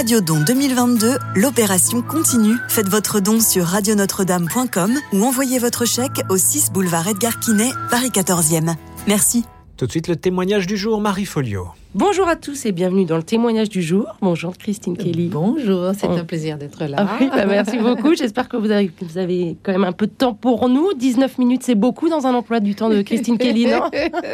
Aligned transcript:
Radio 0.00 0.22
Don 0.22 0.40
2022, 0.40 1.18
l'opération 1.36 2.00
continue. 2.00 2.54
Faites 2.70 2.88
votre 2.88 3.20
don 3.20 3.38
sur 3.38 3.66
radionotre-dame.com 3.66 4.98
ou 5.12 5.24
envoyez 5.24 5.58
votre 5.58 5.84
chèque 5.84 6.22
au 6.30 6.38
6 6.38 6.72
boulevard 6.72 7.06
Edgar 7.06 7.38
Quinet, 7.38 7.68
Paris 7.90 8.08
14e. 8.08 8.76
Merci. 9.06 9.44
Tout 9.76 9.84
de 9.84 9.90
suite, 9.90 10.08
le 10.08 10.16
témoignage 10.16 10.66
du 10.66 10.78
jour, 10.78 11.02
Marie 11.02 11.26
Folio. 11.26 11.68
Bonjour 11.92 12.28
à 12.28 12.36
tous 12.36 12.66
et 12.66 12.72
bienvenue 12.72 13.04
dans 13.04 13.16
le 13.16 13.24
témoignage 13.24 13.68
du 13.68 13.82
jour. 13.82 14.14
Bonjour 14.22 14.56
Christine 14.56 14.96
Kelly. 14.96 15.26
Bonjour, 15.26 15.90
c'est 15.98 16.06
un 16.06 16.24
plaisir 16.24 16.56
d'être 16.56 16.84
là. 16.84 16.98
Ah 17.00 17.16
oui, 17.20 17.28
bah 17.34 17.46
merci 17.46 17.78
beaucoup. 17.78 18.14
J'espère 18.14 18.48
que 18.48 18.56
vous 18.56 18.70
avez, 18.70 18.92
vous 19.00 19.18
avez 19.18 19.56
quand 19.64 19.72
même 19.72 19.82
un 19.82 19.90
peu 19.90 20.06
de 20.06 20.12
temps 20.12 20.32
pour 20.32 20.68
nous. 20.68 20.94
19 20.94 21.38
minutes, 21.38 21.64
c'est 21.64 21.74
beaucoup 21.74 22.08
dans 22.08 22.28
un 22.28 22.34
emploi 22.34 22.60
du 22.60 22.76
temps 22.76 22.90
de 22.90 23.02
Christine 23.02 23.38
Kelly, 23.38 23.66
non 23.66 23.90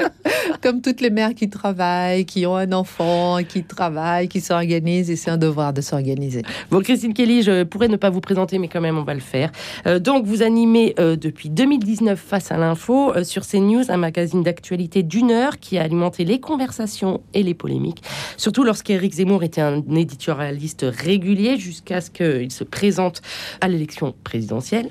Comme 0.62 0.82
toutes 0.82 1.00
les 1.00 1.08
mères 1.08 1.34
qui 1.34 1.48
travaillent, 1.48 2.26
qui 2.26 2.44
ont 2.44 2.56
un 2.56 2.72
enfant, 2.72 3.38
qui 3.48 3.64
travaillent, 3.64 4.28
qui 4.28 4.42
s'organisent, 4.42 5.10
et 5.10 5.16
c'est 5.16 5.30
un 5.30 5.38
devoir 5.38 5.72
de 5.72 5.80
s'organiser. 5.80 6.42
Bon, 6.70 6.82
Christine 6.82 7.14
Kelly, 7.14 7.42
je 7.42 7.62
pourrais 7.62 7.88
ne 7.88 7.96
pas 7.96 8.10
vous 8.10 8.20
présenter, 8.20 8.58
mais 8.58 8.68
quand 8.68 8.82
même, 8.82 8.98
on 8.98 9.04
va 9.04 9.14
le 9.14 9.20
faire. 9.20 9.50
Euh, 9.86 9.98
donc, 9.98 10.26
vous 10.26 10.42
animez 10.42 10.94
euh, 10.98 11.16
depuis 11.16 11.48
2019 11.48 12.18
Face 12.18 12.52
à 12.52 12.58
l'info 12.58 13.14
euh, 13.16 13.24
sur 13.24 13.46
CNews, 13.46 13.90
un 13.90 13.96
magazine 13.96 14.42
d'actualité 14.42 15.02
d'une 15.02 15.30
heure 15.30 15.58
qui 15.58 15.78
a 15.78 15.82
alimenté 15.82 16.26
les 16.26 16.38
conversations 16.38 17.22
et 17.32 17.45
les 17.46 17.54
polémiques. 17.54 18.02
Surtout 18.36 18.64
lorsqu'Éric 18.64 19.14
Zemmour 19.14 19.42
était 19.42 19.62
un 19.62 19.82
éditorialiste 19.94 20.84
régulier 20.86 21.56
jusqu'à 21.56 22.00
ce 22.00 22.10
qu'il 22.10 22.50
se 22.50 22.64
présente 22.64 23.22
à 23.60 23.68
l'élection 23.68 24.14
présidentielle. 24.24 24.90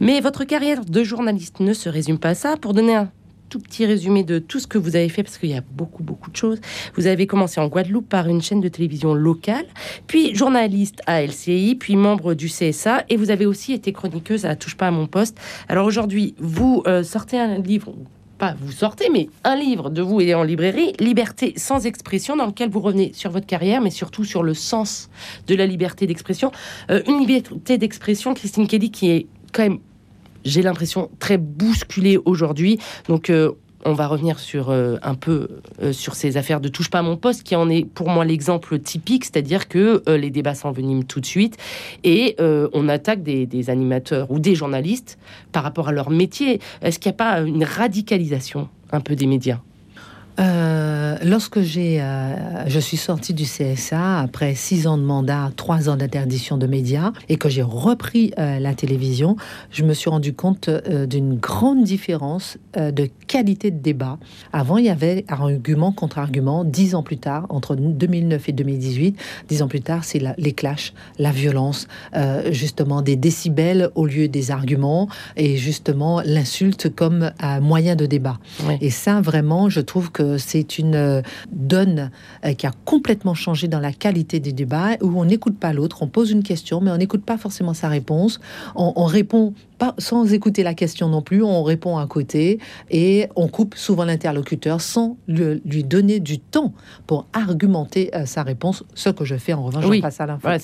Mais 0.00 0.20
votre 0.20 0.44
carrière 0.44 0.84
de 0.84 1.04
journaliste 1.04 1.60
ne 1.60 1.74
se 1.74 1.88
résume 1.88 2.18
pas 2.18 2.30
à 2.30 2.34
ça. 2.34 2.56
Pour 2.56 2.72
donner 2.72 2.94
un 2.94 3.10
tout 3.48 3.58
petit 3.58 3.86
résumé 3.86 4.24
de 4.24 4.38
tout 4.38 4.58
ce 4.58 4.66
que 4.66 4.78
vous 4.78 4.96
avez 4.96 5.08
fait, 5.08 5.22
parce 5.22 5.38
qu'il 5.38 5.50
y 5.50 5.56
a 5.56 5.62
beaucoup, 5.72 6.02
beaucoup 6.02 6.30
de 6.30 6.36
choses. 6.36 6.60
Vous 6.94 7.06
avez 7.06 7.26
commencé 7.26 7.60
en 7.60 7.68
Guadeloupe 7.68 8.08
par 8.08 8.28
une 8.28 8.42
chaîne 8.42 8.60
de 8.60 8.68
télévision 8.68 9.14
locale, 9.14 9.66
puis 10.06 10.34
journaliste 10.34 11.00
à 11.06 11.22
LCI, 11.22 11.76
puis 11.78 11.96
membre 11.96 12.34
du 12.34 12.48
CSA, 12.48 13.04
et 13.08 13.16
vous 13.16 13.30
avez 13.30 13.46
aussi 13.46 13.72
été 13.72 13.92
chroniqueuse 13.92 14.44
à 14.44 14.56
Touche 14.56 14.76
pas 14.76 14.88
à 14.88 14.90
mon 14.90 15.06
poste. 15.06 15.38
Alors 15.68 15.86
aujourd'hui, 15.86 16.34
vous 16.38 16.82
euh, 16.86 17.02
sortez 17.02 17.38
un 17.38 17.58
livre, 17.58 17.94
pas 18.38 18.54
vous 18.60 18.72
sortez, 18.72 19.08
mais 19.10 19.28
un 19.44 19.56
livre 19.56 19.90
de 19.90 20.02
vous 20.02 20.20
et 20.20 20.34
en 20.34 20.42
librairie, 20.42 20.92
Liberté 21.00 21.54
sans 21.56 21.86
expression, 21.86 22.36
dans 22.36 22.46
lequel 22.46 22.70
vous 22.70 22.80
revenez 22.80 23.12
sur 23.14 23.30
votre 23.30 23.46
carrière, 23.46 23.80
mais 23.80 23.90
surtout 23.90 24.24
sur 24.24 24.42
le 24.42 24.54
sens 24.54 25.08
de 25.46 25.54
la 25.54 25.66
liberté 25.66 26.06
d'expression. 26.06 26.52
Euh, 26.90 27.02
une 27.06 27.20
liberté 27.20 27.78
d'expression, 27.78 28.34
Christine 28.34 28.66
Kelly, 28.66 28.90
qui 28.90 29.10
est 29.10 29.26
quand 29.52 29.62
même, 29.62 29.78
j'ai 30.44 30.62
l'impression, 30.62 31.10
très 31.18 31.38
bousculée 31.38 32.18
aujourd'hui. 32.24 32.78
Donc, 33.08 33.30
euh, 33.30 33.52
on 33.86 33.92
va 33.92 34.08
revenir 34.08 34.38
sur 34.38 34.70
euh, 34.70 34.96
un 35.02 35.14
peu 35.14 35.48
euh, 35.80 35.92
sur 35.92 36.14
ces 36.14 36.36
affaires 36.36 36.60
de 36.60 36.68
touche 36.68 36.90
pas 36.90 37.02
mon 37.02 37.16
poste, 37.16 37.44
qui 37.44 37.54
en 37.56 37.70
est 37.70 37.84
pour 37.84 38.08
moi 38.08 38.24
l'exemple 38.24 38.78
typique, 38.78 39.24
c'est-à-dire 39.24 39.68
que 39.68 40.02
euh, 40.08 40.18
les 40.18 40.30
débats 40.30 40.54
s'enveniment 40.54 41.04
tout 41.04 41.20
de 41.20 41.26
suite 41.26 41.56
et 42.04 42.36
on 42.38 42.88
attaque 42.88 43.22
des, 43.22 43.46
des 43.46 43.70
animateurs 43.70 44.30
ou 44.30 44.38
des 44.38 44.54
journalistes 44.54 45.18
par 45.52 45.62
rapport 45.62 45.88
à 45.88 45.92
leur 45.92 46.10
métier. 46.10 46.60
Est-ce 46.82 46.98
qu'il 46.98 47.10
n'y 47.10 47.14
a 47.14 47.18
pas 47.18 47.40
une 47.40 47.64
radicalisation 47.64 48.68
un 48.90 49.00
peu 49.00 49.14
des 49.14 49.26
médias? 49.26 49.60
Euh, 50.38 51.16
lorsque 51.24 51.60
j'ai, 51.62 52.00
euh, 52.00 52.34
je 52.66 52.78
suis 52.78 52.96
sortie 52.96 53.32
du 53.32 53.44
CSA 53.44 54.20
après 54.20 54.54
six 54.54 54.86
ans 54.86 54.98
de 54.98 55.02
mandat, 55.02 55.50
trois 55.56 55.88
ans 55.88 55.96
d'interdiction 55.96 56.58
de 56.58 56.66
médias, 56.66 57.12
et 57.28 57.36
que 57.36 57.48
j'ai 57.48 57.62
repris 57.62 58.32
euh, 58.38 58.58
la 58.58 58.74
télévision, 58.74 59.36
je 59.70 59.84
me 59.84 59.94
suis 59.94 60.10
rendu 60.10 60.34
compte 60.34 60.68
d'une 61.08 61.36
grande 61.36 61.84
différence 61.84 62.58
de 62.76 63.08
qualité 63.26 63.70
de 63.70 63.78
débat. 63.78 64.18
Avant, 64.52 64.76
il 64.76 64.86
y 64.86 64.90
avait 64.90 65.24
argument 65.28 65.92
contre 65.92 66.18
argument. 66.18 66.64
Dix 66.64 66.94
ans 66.94 67.02
plus 67.02 67.18
tard, 67.18 67.46
entre 67.48 67.74
2009 67.76 68.48
et 68.48 68.52
2018, 68.52 69.18
dix 69.48 69.62
ans 69.62 69.68
plus 69.68 69.80
tard, 69.80 70.04
c'est 70.04 70.20
les 70.36 70.52
clashs, 70.52 70.92
la 71.18 71.30
violence, 71.30 71.88
justement 72.50 73.02
des 73.02 73.16
décibels 73.16 73.90
au 73.94 74.06
lieu 74.06 74.28
des 74.28 74.50
arguments, 74.50 75.08
et 75.36 75.56
justement 75.56 76.20
l'insulte 76.24 76.94
comme 76.94 77.30
moyen 77.60 77.96
de 77.96 78.06
débat. 78.06 78.38
Et 78.80 78.90
ça, 78.90 79.20
vraiment, 79.20 79.68
je 79.68 79.80
trouve 79.80 80.10
que 80.10 80.25
c'est 80.38 80.78
une 80.78 80.94
euh, 80.94 81.22
donne 81.52 82.10
euh, 82.44 82.52
qui 82.54 82.66
a 82.66 82.72
complètement 82.84 83.34
changé 83.34 83.68
dans 83.68 83.80
la 83.80 83.92
qualité 83.92 84.40
des 84.40 84.52
débats, 84.52 84.96
où 85.02 85.20
on 85.20 85.24
n'écoute 85.24 85.58
pas 85.58 85.72
l'autre, 85.72 86.02
on 86.02 86.08
pose 86.08 86.30
une 86.30 86.42
question, 86.42 86.80
mais 86.80 86.90
on 86.90 86.96
n'écoute 86.96 87.24
pas 87.24 87.38
forcément 87.38 87.74
sa 87.74 87.88
réponse. 87.88 88.40
On, 88.74 88.92
on 88.96 89.04
répond 89.04 89.54
pas 89.78 89.94
sans 89.98 90.32
écouter 90.32 90.62
la 90.62 90.74
question 90.74 91.08
non 91.08 91.22
plus, 91.22 91.42
on 91.42 91.62
répond 91.62 91.98
à 91.98 92.06
côté 92.06 92.58
et 92.90 93.28
on 93.36 93.48
coupe 93.48 93.74
souvent 93.76 94.04
l'interlocuteur 94.04 94.80
sans 94.80 95.16
le- 95.26 95.60
lui 95.64 95.84
donner 95.84 96.18
du 96.20 96.38
temps 96.38 96.72
pour 97.06 97.26
argumenter 97.32 98.10
euh, 98.14 98.26
sa 98.26 98.42
réponse, 98.42 98.84
ce 98.94 99.10
que 99.10 99.24
je 99.24 99.36
fais 99.36 99.52
en 99.52 99.64
revanche 99.64 99.84
Oui. 99.86 100.00
face 100.00 100.20
à 100.20 100.26
l'info. 100.26 100.40
Voilà, 100.42 100.58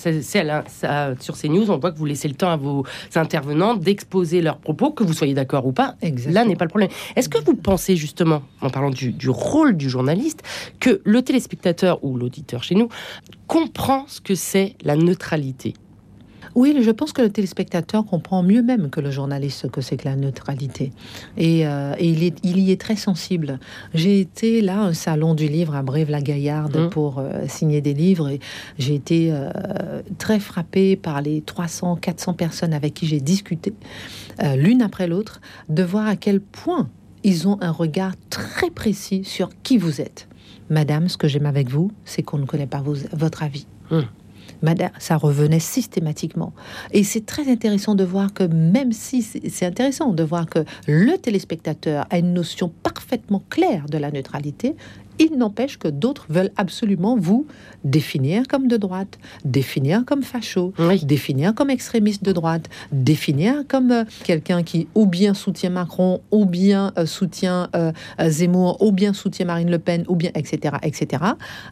sur 1.21 1.37
ces 1.37 1.49
news, 1.49 1.71
on 1.71 1.79
voit 1.79 1.93
que 1.93 1.99
vous 1.99 2.05
laissez 2.07 2.29
le 2.29 2.35
temps 2.35 2.51
à 2.51 2.57
vos 2.57 2.85
intervenants 3.15 3.75
d'exposer 3.75 4.41
leurs 4.43 4.59
propos, 4.59 4.91
que 4.91 5.05
vous 5.05 5.13
soyez 5.13 5.35
d'accord 5.35 5.67
ou 5.67 5.73
pas. 5.73 5.97
Exactement. 6.03 6.35
Là 6.43 6.45
n'est 6.49 6.57
pas 6.57 6.65
le 6.65 6.71
problème. 6.71 6.91
Est-ce 7.17 7.29
que 7.29 7.43
vous 7.45 7.55
pensez 7.57 7.97
justement, 7.97 8.43
en 8.61 8.71
parlant 8.71 8.91
du, 8.91 9.13
du 9.13 9.29
rôle 9.31 9.77
du 9.77 9.91
journaliste, 9.91 10.43
que 10.81 11.01
le 11.05 11.23
téléspectateur 11.23 12.03
ou 12.05 12.17
l'auditeur 12.17 12.63
chez 12.63 12.75
nous 12.75 12.89
comprend 13.47 14.05
ce 14.09 14.21
que 14.21 14.35
c'est 14.35 14.77
la 14.83 14.97
neutralité? 14.97 15.75
Oui, 16.55 16.77
je 16.83 16.91
pense 16.91 17.13
que 17.13 17.23
le 17.23 17.31
téléspectateur 17.31 18.05
comprend 18.05 18.43
mieux 18.43 18.63
même 18.63 18.91
que 18.91 19.01
le 19.01 19.11
journaliste 19.11 19.61
ce 19.63 19.67
que 19.67 19.81
c'est 19.81 19.97
que 19.97 20.05
la 20.07 20.17
neutralité. 20.17 20.93
Et, 21.37 21.67
euh, 21.67 21.95
et 21.99 22.09
il, 22.11 22.23
est- 22.23 22.39
il 22.43 22.59
y 22.59 22.71
est 22.73 22.81
très 22.81 22.97
sensible. 22.97 23.59
J'ai 23.95 24.21
été 24.21 24.61
là, 24.61 24.81
à 24.81 24.85
un 24.85 24.93
salon 24.93 25.35
du 25.35 25.49
livre 25.49 25.75
à 25.75 25.83
Brive-la-Gaillarde 25.83 26.77
Mhm. 26.77 26.91
pour 26.91 27.19
euh, 27.19 27.47
signer 27.49 27.81
des 27.81 27.95
livres. 27.95 28.29
Et 28.29 28.41
j'ai 28.79 28.95
été 28.95 29.29
euh, 29.33 29.51
très 30.19 30.41
frappée 30.41 30.97
par 30.97 31.23
les 31.23 31.41
300, 31.41 31.97
400 31.97 32.35
personnes 32.35 32.75
avec 32.75 32.95
qui 32.95 33.07
j'ai 33.07 33.21
discuté, 33.21 33.73
l'une 34.57 34.83
après 34.83 35.07
l'autre, 35.07 35.41
de 35.69 35.83
voir 35.83 36.07
à 36.07 36.17
quel 36.17 36.41
point 36.41 36.89
ils 37.25 37.47
ont 37.49 37.57
un 37.61 37.71
regard 37.71 38.13
très 38.31 38.71
précis 38.71 39.23
sur 39.25 39.51
qui 39.63 39.79
vous 39.79 40.01
êtes. 40.01 40.29
Madame, 40.71 41.09
ce 41.09 41.17
que 41.17 41.29
j'aime 41.29 41.47
avec 41.47 41.69
vous, 41.71 41.93
c'est 42.05 42.23
qu'on 42.23 42.39
ne 42.39 42.47
connaît 42.47 42.67
pas 42.67 42.81
vos- 42.81 42.97
votre 43.13 43.43
avis. 43.43 43.67
Mhm. 43.91 44.05
Ça 44.99 45.17
revenait 45.17 45.59
systématiquement. 45.59 46.53
Et 46.93 47.05
c'est 47.05 47.27
très 47.27 47.51
intéressant 47.51 47.95
de 47.95 48.05
voir 48.05 48.33
que 48.33 48.45
même 48.45 48.93
si 48.93 49.23
c'est 49.23 49.67
intéressant 49.67 50.13
de 50.13 50.23
voir 50.23 50.47
que 50.47 50.65
le 50.87 51.17
téléspectateur 51.19 52.07
a 52.11 52.19
une 52.19 52.33
notion 52.33 52.71
parfaitement 52.83 53.43
claire 53.51 53.87
de 53.89 53.99
la 53.99 54.11
neutralité, 54.11 54.77
il 55.19 55.37
n'empêche 55.37 55.79
que 55.79 55.89
d'autres 55.89 56.27
veulent 56.29 56.51
absolument 56.57 57.17
vous 57.17 57.47
définir 57.85 58.47
comme 58.49 58.69
de 58.69 58.77
droite, 58.77 59.19
définir 59.45 60.05
comme 60.05 60.23
facho, 60.23 60.73
Oui. 60.79 61.05
définir 61.05 61.55
comme 61.55 61.71
extrémiste 61.71 62.23
de 62.25 62.33
droite, 62.33 62.69
définir 62.93 63.65
comme 63.69 63.91
euh, 63.91 64.05
quelqu'un 64.25 64.63
qui 64.63 64.87
ou 64.95 65.07
bien 65.07 65.35
soutient 65.35 65.71
Macron, 65.71 66.21
ou 66.31 66.45
bien 66.47 66.93
euh, 66.99 67.07
soutient 67.07 67.69
euh, 67.75 67.93
Zemmour, 68.29 68.81
ou 68.83 68.93
bien 68.93 69.13
soutient 69.13 69.47
Marine 69.47 69.71
Le 69.71 69.79
Pen, 69.79 70.05
ou 70.09 70.15
bien 70.17 70.31
etc. 70.35 70.77
etc. 70.83 71.23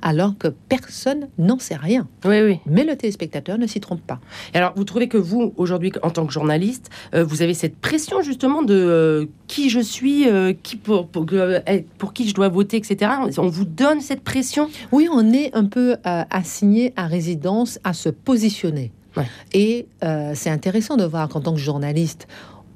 Alors 0.03 0.37
que 0.39 0.49
personne 0.69 1.29
n'en 1.39 1.59
sait 1.59 1.77
rien. 1.77 2.09
Oui, 2.25 2.41
oui. 2.43 2.59
Mais 2.67 2.85
le 2.85 2.97
téléspectateur 2.97 3.57
ne 3.59 3.67
s'y 3.67 3.81
trompe 3.81 4.01
pas. 4.03 4.19
Et 4.55 4.59
Alors, 4.59 4.73
vous 4.77 4.85
trouvez 4.85 5.09
que 5.09 5.17
vous, 5.19 5.53
aujourd'hui, 5.57 5.93
en 6.03 6.11
tant 6.11 6.27
que 6.27 6.33
journaliste, 6.33 6.91
vous 7.15 7.43
avez 7.43 7.55
cette 7.55 7.77
pression 7.77 8.23
justement 8.23 8.63
de 8.63 9.29
qui 9.47 9.71
je 9.71 9.81
suis, 9.81 10.27
qui 10.63 10.77
pour, 10.77 11.07
pour, 11.09 11.27
que- 11.27 11.35
euh, 11.69 11.81
pour 11.99 12.13
qui 12.13 12.29
je 12.29 12.35
dois 12.35 12.49
voter, 12.49 12.77
etc. 12.77 13.11
On 13.39 13.49
vous 13.49 13.65
donne 13.65 14.01
cette 14.01 14.23
pression? 14.23 14.69
Oui, 14.93 15.09
on 15.13 15.33
est 15.33 15.55
un 15.55 15.65
peu 15.65 15.97
euh, 16.07 16.25
assigné 16.31 16.93
à 16.97 17.07
résidence 17.07 17.79
à 17.85 17.93
se 17.93 18.09
positionner. 18.09 18.93
Ouais. 19.17 19.27
Et 19.53 19.87
euh, 20.05 20.33
c'est 20.35 20.51
intéressant 20.51 20.97
de 20.97 21.05
voir 21.05 21.29
qu'en 21.29 21.41
tant 21.41 21.53
que 21.53 21.59
journaliste, 21.59 22.29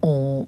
on 0.03 0.47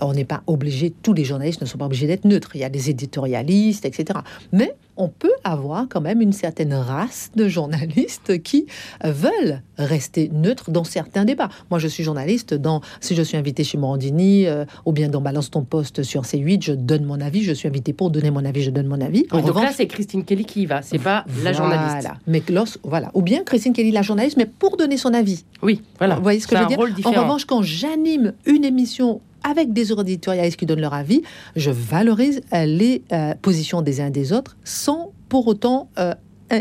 on 0.00 0.12
n'est 0.12 0.24
pas 0.24 0.42
obligé, 0.46 0.92
tous 1.02 1.12
les 1.12 1.24
journalistes 1.24 1.60
ne 1.60 1.66
sont 1.66 1.78
pas 1.78 1.86
obligés 1.86 2.06
d'être 2.06 2.24
neutres. 2.24 2.50
Il 2.54 2.60
y 2.60 2.64
a 2.64 2.68
des 2.68 2.90
éditorialistes, 2.90 3.84
etc. 3.84 4.20
Mais 4.52 4.74
on 4.96 5.08
peut 5.08 5.32
avoir 5.44 5.86
quand 5.88 6.00
même 6.00 6.20
une 6.20 6.32
certaine 6.32 6.72
race 6.72 7.30
de 7.36 7.48
journalistes 7.48 8.42
qui 8.42 8.66
veulent 9.04 9.60
rester 9.76 10.30
neutres 10.32 10.70
dans 10.70 10.84
certains 10.84 11.24
débats. 11.24 11.50
Moi, 11.70 11.78
je 11.78 11.88
suis 11.88 12.02
journaliste. 12.02 12.54
Dans, 12.54 12.80
si 13.00 13.14
je 13.14 13.22
suis 13.22 13.36
invité 13.36 13.62
chez 13.62 13.78
Morandini 13.78 14.46
euh, 14.46 14.64
ou 14.84 14.92
bien 14.92 15.08
dans 15.08 15.20
Balance 15.20 15.50
ton 15.50 15.64
poste 15.64 16.02
sur 16.02 16.22
C8, 16.22 16.64
je 16.64 16.72
donne 16.72 17.04
mon 17.04 17.20
avis. 17.20 17.42
Je 17.42 17.52
suis 17.52 17.68
invité 17.68 17.92
pour 17.92 18.10
donner 18.10 18.30
mon 18.30 18.44
avis, 18.44 18.62
je 18.62 18.70
donne 18.70 18.86
mon 18.86 19.00
avis. 19.00 19.26
En 19.30 19.38
Donc 19.38 19.46
là, 19.46 19.52
revanche, 19.52 19.74
c'est 19.76 19.86
Christine 19.86 20.24
Kelly 20.24 20.44
qui 20.44 20.62
y 20.62 20.66
va, 20.66 20.82
c'est 20.82 20.98
pas 20.98 21.24
la 21.42 21.52
journaliste. 21.52 22.08
Mais 22.26 22.42
voilà. 22.82 23.10
Ou 23.14 23.22
bien 23.22 23.44
Christine 23.44 23.72
Kelly, 23.72 23.90
la 23.90 24.02
journaliste, 24.02 24.36
mais 24.36 24.46
pour 24.46 24.76
donner 24.76 24.96
son 24.96 25.12
avis. 25.12 25.44
Oui, 25.62 25.82
voilà. 25.98 26.16
Vous 26.16 26.22
voyez 26.22 26.40
ce 26.40 26.46
que 26.46 26.56
je 26.56 26.62
veux 26.62 26.68
dire 26.68 27.06
En 27.06 27.10
revanche, 27.10 27.44
quand 27.44 27.62
j'anime 27.62 28.32
une 28.46 28.64
émission 28.64 29.20
avec 29.46 29.72
des 29.72 29.92
éditorialistes 29.92 30.58
qui 30.58 30.66
donnent 30.66 30.80
leur 30.80 30.94
avis, 30.94 31.22
je 31.54 31.70
valorise 31.70 32.40
euh, 32.52 32.66
les 32.66 33.02
euh, 33.12 33.34
positions 33.40 33.80
des 33.80 34.00
uns 34.00 34.10
des 34.10 34.32
autres 34.32 34.56
sans 34.64 35.12
pour 35.28 35.46
autant 35.46 35.88
euh, 35.98 36.14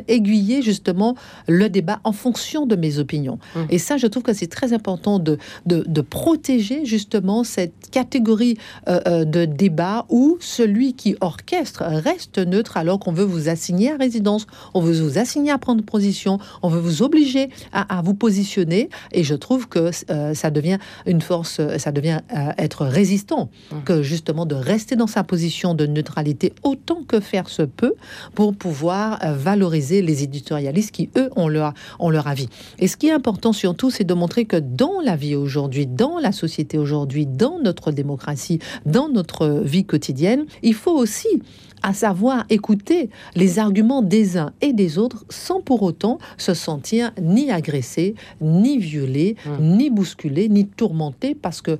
aiguiller 0.08 0.62
justement 0.62 1.16
le 1.48 1.70
débat 1.70 2.00
en 2.04 2.12
fonction 2.12 2.66
de 2.66 2.76
mes 2.76 3.00
opinions. 3.00 3.40
Mmh. 3.56 3.60
Et 3.70 3.78
ça, 3.78 3.98
je 3.98 4.08
trouve 4.08 4.24
que 4.24 4.34
c'est 4.34 4.48
très 4.48 4.74
important 4.74 5.20
de, 5.20 5.38
de, 5.66 5.84
de 5.88 6.02
protéger 6.02 6.86
justement 6.86 7.44
cette 7.44 7.90
catégorie 7.92 8.58
euh, 8.88 9.00
euh, 9.08 9.26
de 9.26 9.46
débat 9.46 10.06
où 10.10 10.38
celui 10.40 10.94
qui 10.94 11.16
orchestre 11.22 11.84
reste 11.84 12.38
neutre 12.38 12.78
alors 12.78 13.00
qu'on 13.00 13.14
veut 13.14 13.24
vous 13.24 13.50
assigner 13.50 13.92
à 13.92 13.98
résidence, 13.98 14.48
on 14.74 14.82
veut 14.82 14.94
vous 15.00 15.18
assigner 15.18 15.52
à 15.52 15.58
prendre 15.58 15.84
position, 15.84 16.40
on 16.62 16.70
veut 16.70 16.80
vous 16.80 17.02
obliger 17.02 17.50
à, 17.72 17.98
à 17.98 18.02
vous 18.02 18.14
positionner. 18.14 18.90
Et 19.12 19.24
je 19.24 19.36
trouve 19.36 19.68
que 19.68 19.92
euh, 20.10 20.34
ça 20.34 20.52
devient 20.52 20.78
une 21.06 21.22
force, 21.22 21.60
ça 21.78 21.92
devient 21.92 22.20
euh, 22.36 22.52
être 22.58 22.86
résistant 22.86 23.26
Mmh. 23.36 23.84
que 23.84 24.04
justement 24.04 24.46
de 24.46 24.56
rester 24.56 24.96
dans 24.96 25.08
sa 25.08 25.24
position 25.24 25.74
de 25.74 25.86
neutralité 25.86 26.54
autant 26.64 27.04
que 27.08 27.20
faire 27.20 27.50
se 27.50 27.64
peut 27.64 27.96
pour 28.34 28.56
pouvoir 28.56 29.20
euh, 29.24 29.34
valoriser 29.76 30.02
les 30.02 30.24
éditorialistes 30.24 30.92
qui, 30.92 31.10
eux, 31.18 31.30
ont 31.36 31.48
leur, 31.48 31.74
ont 32.00 32.10
leur 32.10 32.28
avis. 32.28 32.48
Et 32.80 32.88
ce 32.88 32.98
qui 32.98 33.08
est 33.08 33.12
important 33.12 33.54
surtout, 33.54 33.90
c'est 33.90 34.04
de 34.04 34.14
montrer 34.14 34.46
que 34.46 34.58
dans 34.58 35.02
la 35.04 35.16
vie 35.16 35.36
aujourd'hui, 35.36 35.86
dans 35.88 36.20
la 36.20 36.32
société 36.32 36.78
aujourd'hui, 36.78 37.26
dans 37.26 37.60
notre 37.60 37.92
démocratie, 37.92 38.60
dans 38.86 39.10
notre 39.10 39.62
vie 39.64 39.86
quotidienne, 39.86 40.46
il 40.64 40.74
faut 40.74 40.96
aussi 40.96 41.42
à 41.84 41.94
savoir 41.94 42.46
écouter 42.50 43.12
les 43.36 43.60
arguments 43.60 44.02
des 44.02 44.38
uns 44.38 44.54
et 44.62 44.74
des 44.74 44.98
autres 44.98 45.24
sans 45.30 45.62
pour 45.62 45.84
autant 45.84 46.18
se 46.38 46.56
sentir 46.56 47.12
ni 47.22 47.52
agressé, 47.52 48.16
ni 48.42 48.80
violé, 48.80 49.36
Mm. 49.46 49.78
ni 49.78 49.90
bousculé, 49.92 50.50
ni 50.50 50.66
tourmenté 50.66 51.36
parce 51.36 51.62
que 51.62 51.72
euh, 51.72 51.78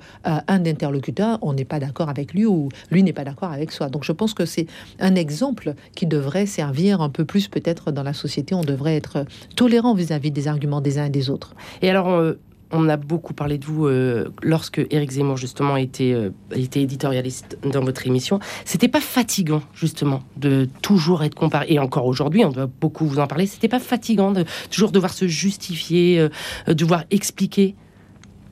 un 0.48 0.66
interlocuteur, 0.66 1.40
on 1.42 1.54
n'est 1.54 1.66
pas 1.66 1.80
d'accord 1.80 2.10
avec 2.10 2.34
lui 2.34 2.46
ou 2.46 2.70
lui 2.92 3.02
n'est 3.02 3.14
pas 3.14 3.24
d'accord 3.24 3.52
avec 3.52 3.72
soi. 3.72 3.90
Donc 3.90 4.04
je 4.04 4.12
pense 4.12 4.36
que 4.36 4.46
c'est 4.46 4.68
un 5.00 5.16
exemple 5.16 5.74
qui 5.96 6.06
devrait 6.06 6.46
servir 6.46 7.02
un 7.02 7.10
peu 7.10 7.26
plus 7.26 7.48
peut-être 7.48 7.85
dans 7.92 8.04
la 8.04 8.14
société. 8.14 8.56
On 8.56 8.64
devrait 8.64 8.96
être 8.96 9.26
tolérant 9.56 9.94
vis-à-vis 9.94 10.32
des 10.32 10.48
arguments 10.48 10.82
des 10.82 10.98
uns 11.00 11.06
et 11.06 11.10
des 11.10 11.30
autres. 11.30 11.56
Et 11.82 11.90
alors, 11.90 12.10
euh, 12.10 12.34
on 12.72 12.90
a 12.90 12.98
beaucoup 12.98 13.34
parlé 13.34 13.58
de 13.58 13.66
vous 13.66 13.88
euh, 13.88 14.30
lorsque 14.42 14.86
Éric 14.90 15.12
Zemmour, 15.12 15.38
justement, 15.38 15.78
était, 15.78 16.14
euh, 16.14 16.32
éditorialiste 16.52 17.58
dans 17.64 17.82
votre 17.82 18.06
émission. 18.08 18.40
C'était 18.66 18.88
pas 18.88 19.02
fatigant, 19.02 19.62
justement, 19.74 20.22
de 20.38 20.68
toujours 20.82 21.24
être 21.24 21.36
comparé. 21.36 21.68
Et 21.70 21.80
encore 21.80 22.06
aujourd'hui, 22.06 22.44
on 22.44 22.52
doit 22.52 22.68
beaucoup 22.68 23.06
vous 23.06 23.20
en 23.20 23.28
parler. 23.28 23.46
C'était 23.46 23.68
pas 23.68 23.80
fatigant 23.80 24.32
de 24.32 24.46
toujours 24.72 24.92
devoir 24.92 25.14
se 25.14 25.28
justifier, 25.28 26.20
euh, 26.20 26.74
devoir 26.74 27.04
expliquer 27.12 27.76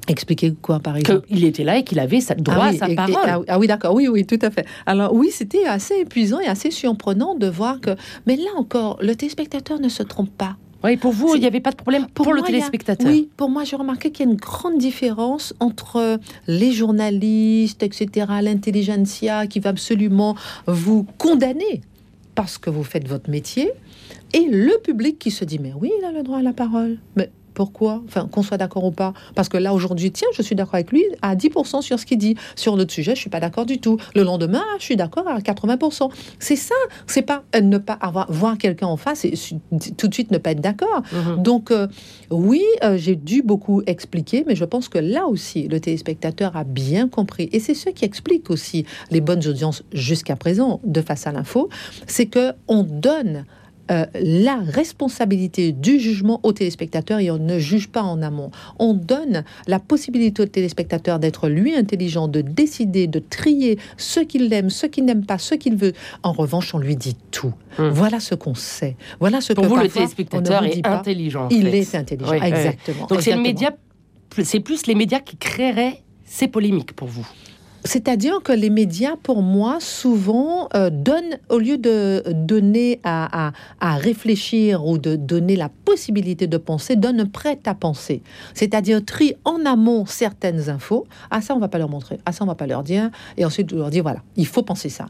Expliquer 0.08 0.54
quoi 0.62 0.80
par 0.80 0.98
exemple 0.98 1.26
qu'il 1.28 1.44
était 1.46 1.64
là 1.64 1.78
et 1.78 1.84
qu'il 1.84 2.00
avait 2.00 2.20
sa, 2.22 2.36
droit 2.36 2.56
Ah 2.60 2.70
oui, 2.72 2.76
à 2.76 2.80
sa 2.80 2.90
et- 2.90 2.94
et- 2.94 2.96
parole. 2.96 3.16
ah, 3.26 3.40
ah 3.48 3.60
oui, 3.60 3.68
d'accord. 3.68 3.94
Oui, 3.96 4.08
oui, 4.08 4.26
tout 4.26 4.40
à 4.42 4.50
fait. 4.52 4.66
Alors 4.86 5.14
oui, 5.14 5.30
c'était 5.32 5.66
assez 5.66 5.96
épuisant 6.02 6.40
et 6.40 6.48
assez 6.48 6.72
surprenant 6.72 7.36
de 7.36 7.48
voir 7.48 7.80
que. 7.80 7.92
Mais 8.28 8.36
là 8.36 8.50
encore, 8.58 8.98
le 9.02 9.16
téléspectateur 9.16 9.80
ne 9.80 9.90
se 9.90 10.04
trompe 10.04 10.30
pas. 10.38 10.58
Oui, 10.84 10.98
pour 10.98 11.14
vous, 11.14 11.36
il 11.36 11.40
n'y 11.40 11.48
avait 11.48 11.62
pas 11.62 11.72
de 11.72 11.78
problème 11.78 12.08
pour, 12.14 12.34
le 12.34 12.40
moi, 12.40 12.44
a- 12.44 12.52
téléspectateur. 12.52 13.08
Oui, 13.10 13.30
pour 13.38 13.50
moi, 13.50 13.64
j'ai 13.64 13.78
remarqué 13.78 14.12
qu'il 14.12 14.26
y 14.26 14.30
a 14.30 14.32
une 14.34 14.38
grande 14.38 14.78
différence 14.78 15.54
entre 15.62 16.20
les 16.48 16.74
journalistes, 16.74 17.84
etc., 17.84 18.28
l'intelligentsia 18.42 19.48
qui 19.48 19.60
va 19.62 19.70
absolument 19.70 20.36
vous 20.68 21.06
condamner 21.18 21.82
parce 22.36 22.58
que 22.58 22.70
vous 22.70 22.84
faites 22.84 23.08
votre 23.08 23.30
métier, 23.30 23.72
et 24.34 24.48
le 24.50 24.78
public 24.84 25.20
qui 25.20 25.30
se 25.32 25.46
dit 25.46 25.60
mais 25.60 25.72
oui, 25.80 25.92
il 26.00 26.04
a 26.06 26.12
le 26.12 26.24
droit 26.24 26.40
à 26.40 26.42
la 26.42 26.52
parole. 26.54 26.98
Mais 27.16 27.30
pourquoi 27.54 28.02
Enfin, 28.08 28.28
qu'on 28.32 28.44
soit 28.44 28.58
d'accord 28.58 28.84
ou 28.84 28.92
pas. 28.92 29.14
Parce 29.36 29.50
que 29.50 29.58
là, 29.58 29.74
aujourd'hui, 29.74 30.12
tiens, 30.12 30.28
je 30.36 30.42
suis 30.42 30.56
d'accord 30.56 30.76
avec 30.76 30.92
lui 30.92 31.04
à 31.22 31.36
10% 31.36 31.82
sur 31.82 32.00
ce 32.00 32.06
qu'il 32.06 32.18
dit. 32.18 32.36
Sur 32.56 32.76
notre 32.76 32.92
sujet, 32.92 33.16
je 33.16 33.20
suis 33.22 33.30
pas 33.30 33.40
d'accord 33.40 33.66
du 33.66 33.80
tout. 33.80 33.98
Le 34.16 34.24
lendemain, 34.24 34.64
je 34.80 34.84
suis 34.84 34.96
d'accord 34.96 35.28
à 35.28 35.40
80%. 35.40 36.10
C'est 36.40 36.56
ça. 36.56 36.76
C'est 37.08 37.22
pas 37.22 37.44
euh, 37.56 37.62
ne 37.62 37.78
pas 37.78 37.94
avoir 37.94 38.32
voir 38.32 38.58
quelqu'un 38.58 38.88
en 38.88 38.98
face 38.98 39.26
et 39.26 39.34
tout 39.98 40.08
de 40.08 40.14
suite 40.14 40.32
ne 40.32 40.38
pas 40.38 40.52
être 40.52 40.62
d'accord. 40.62 41.04
Mhm. 41.12 41.44
Donc, 41.44 41.72
euh, 41.72 41.88
oui, 42.30 42.64
euh, 42.84 42.98
j'ai 42.98 43.16
dû 43.16 43.42
beaucoup 43.42 43.82
expliquer, 43.86 44.44
mais 44.48 44.56
je 44.56 44.66
pense 44.66 44.90
que 44.90 44.98
là 44.98 45.26
aussi, 45.28 45.68
le 45.68 45.80
téléspectateur 45.80 46.56
a 46.56 46.64
bien 46.64 47.08
compris. 47.08 47.50
Et 47.52 47.60
c'est 47.60 47.74
ce 47.74 47.90
qui 47.90 48.06
explique 48.06 48.50
aussi 48.50 48.86
les 49.12 49.22
bonnes 49.22 49.46
audiences 49.48 49.84
jusqu'à 49.94 50.36
présent 50.36 50.80
de 50.84 51.02
Face 51.02 51.28
à 51.28 51.32
l'info, 51.32 51.70
c'est 52.08 52.28
que 52.28 52.54
on 52.68 52.84
donne 52.84 53.46
euh, 53.92 54.06
la 54.14 54.56
responsabilité 54.58 55.72
du 55.74 56.00
jugement 56.00 56.40
au 56.44 56.54
téléspectateur 56.54 57.20
et 57.20 57.30
on 57.32 57.38
ne 57.38 57.60
juge 57.60 57.90
pas 57.90 58.02
en 58.04 58.22
amont. 58.22 58.50
On 58.80 58.94
donne 58.94 59.44
la 59.68 59.80
possibilité 59.80 60.42
au 60.42 60.46
téléspectateur 60.46 61.20
d'être 61.20 61.50
lui 61.50 61.76
intelligent, 61.76 62.28
de 62.28 62.42
décider, 62.42 63.08
de 63.08 63.20
trier 63.20 63.78
ce 63.98 64.20
qu'il 64.22 64.52
aime, 64.54 64.70
ce 64.70 64.86
qu'il 64.86 65.06
n'aime 65.06 65.26
pas, 65.26 65.38
ce 65.38 65.56
qu'il 65.56 65.76
veut. 65.76 65.94
En 66.24 66.32
revanche, 66.32 66.74
on 66.74 66.78
lui 66.80 66.96
dit 66.96 67.18
tout. 67.32 67.54
Hum. 67.78 67.90
Voilà 67.90 68.20
ce 68.20 68.36
qu'on 68.36 68.56
sait. 68.56 68.96
Voilà 69.20 69.42
ce 69.42 69.52
Pour 69.54 69.64
que 69.64 69.70
vous, 69.70 69.76
le 69.76 69.82
parfois, 69.84 70.02
ne 70.02 70.08
téléspectateur 70.08 70.64
est 70.66 70.82
pas. 70.82 70.98
intelligent. 71.00 71.46
en 71.46 71.50
Il 71.50 71.68
est 71.68 71.96
intelligent, 71.96 72.32
Oui, 72.32 72.38
oui. 72.42 72.48
exactement. 72.48 73.08
Donc 73.08 73.22
c'est 73.22 73.36
le 73.36 73.42
média, 73.42 73.72
c'est 74.44 74.60
plus 74.60 74.88
les 74.88 74.96
médias 74.96 75.20
qui 75.20 75.36
créeraient 75.38 76.02
ces 76.26 76.48
polémiques 76.48 76.94
pour 76.94 77.08
vous. 77.10 77.28
C'est-à-dire 77.86 78.42
que 78.42 78.54
les 78.54 78.70
médias, 78.70 79.16
pour 79.22 79.42
moi, 79.42 79.80
souvent 79.80 80.70
euh, 80.74 80.90
donnent, 80.90 81.38
au 81.50 81.60
lieu 81.60 81.78
de 81.78 82.24
donner 82.28 83.00
à, 83.04 83.52
réfléchir 83.82 84.86
ou 84.86 84.98
de 84.98 85.16
donner 85.16 85.56
la 85.56 85.70
possibilité 85.70 86.48
de 86.48 86.58
penser, 86.58 86.96
donnent 86.96 87.30
prêt 87.30 87.60
à 87.66 87.76
penser. 87.76 88.22
C'est-à-dire 88.54 89.04
trient 89.04 89.36
en 89.44 89.66
amont 89.66 90.06
certaines 90.06 90.70
infos. 90.70 91.06
Ah 91.30 91.42
ça, 91.42 91.56
on 91.56 91.60
va 91.60 91.68
pas 91.68 91.78
leur 91.78 91.90
montrer. 91.90 92.20
Ah 92.26 92.32
ça, 92.32 92.44
on 92.44 92.48
va 92.48 92.56
pas 92.56 92.68
leur 92.68 92.84
dire. 92.84 93.10
Et 93.38 93.46
ensuite, 93.46 93.74
on 93.74 93.78
leur 93.78 93.90
dit 93.90 94.00
voilà, 94.00 94.22
il 94.38 94.48
faut 94.48 94.64
penser 94.64 94.90
ça. 94.90 95.08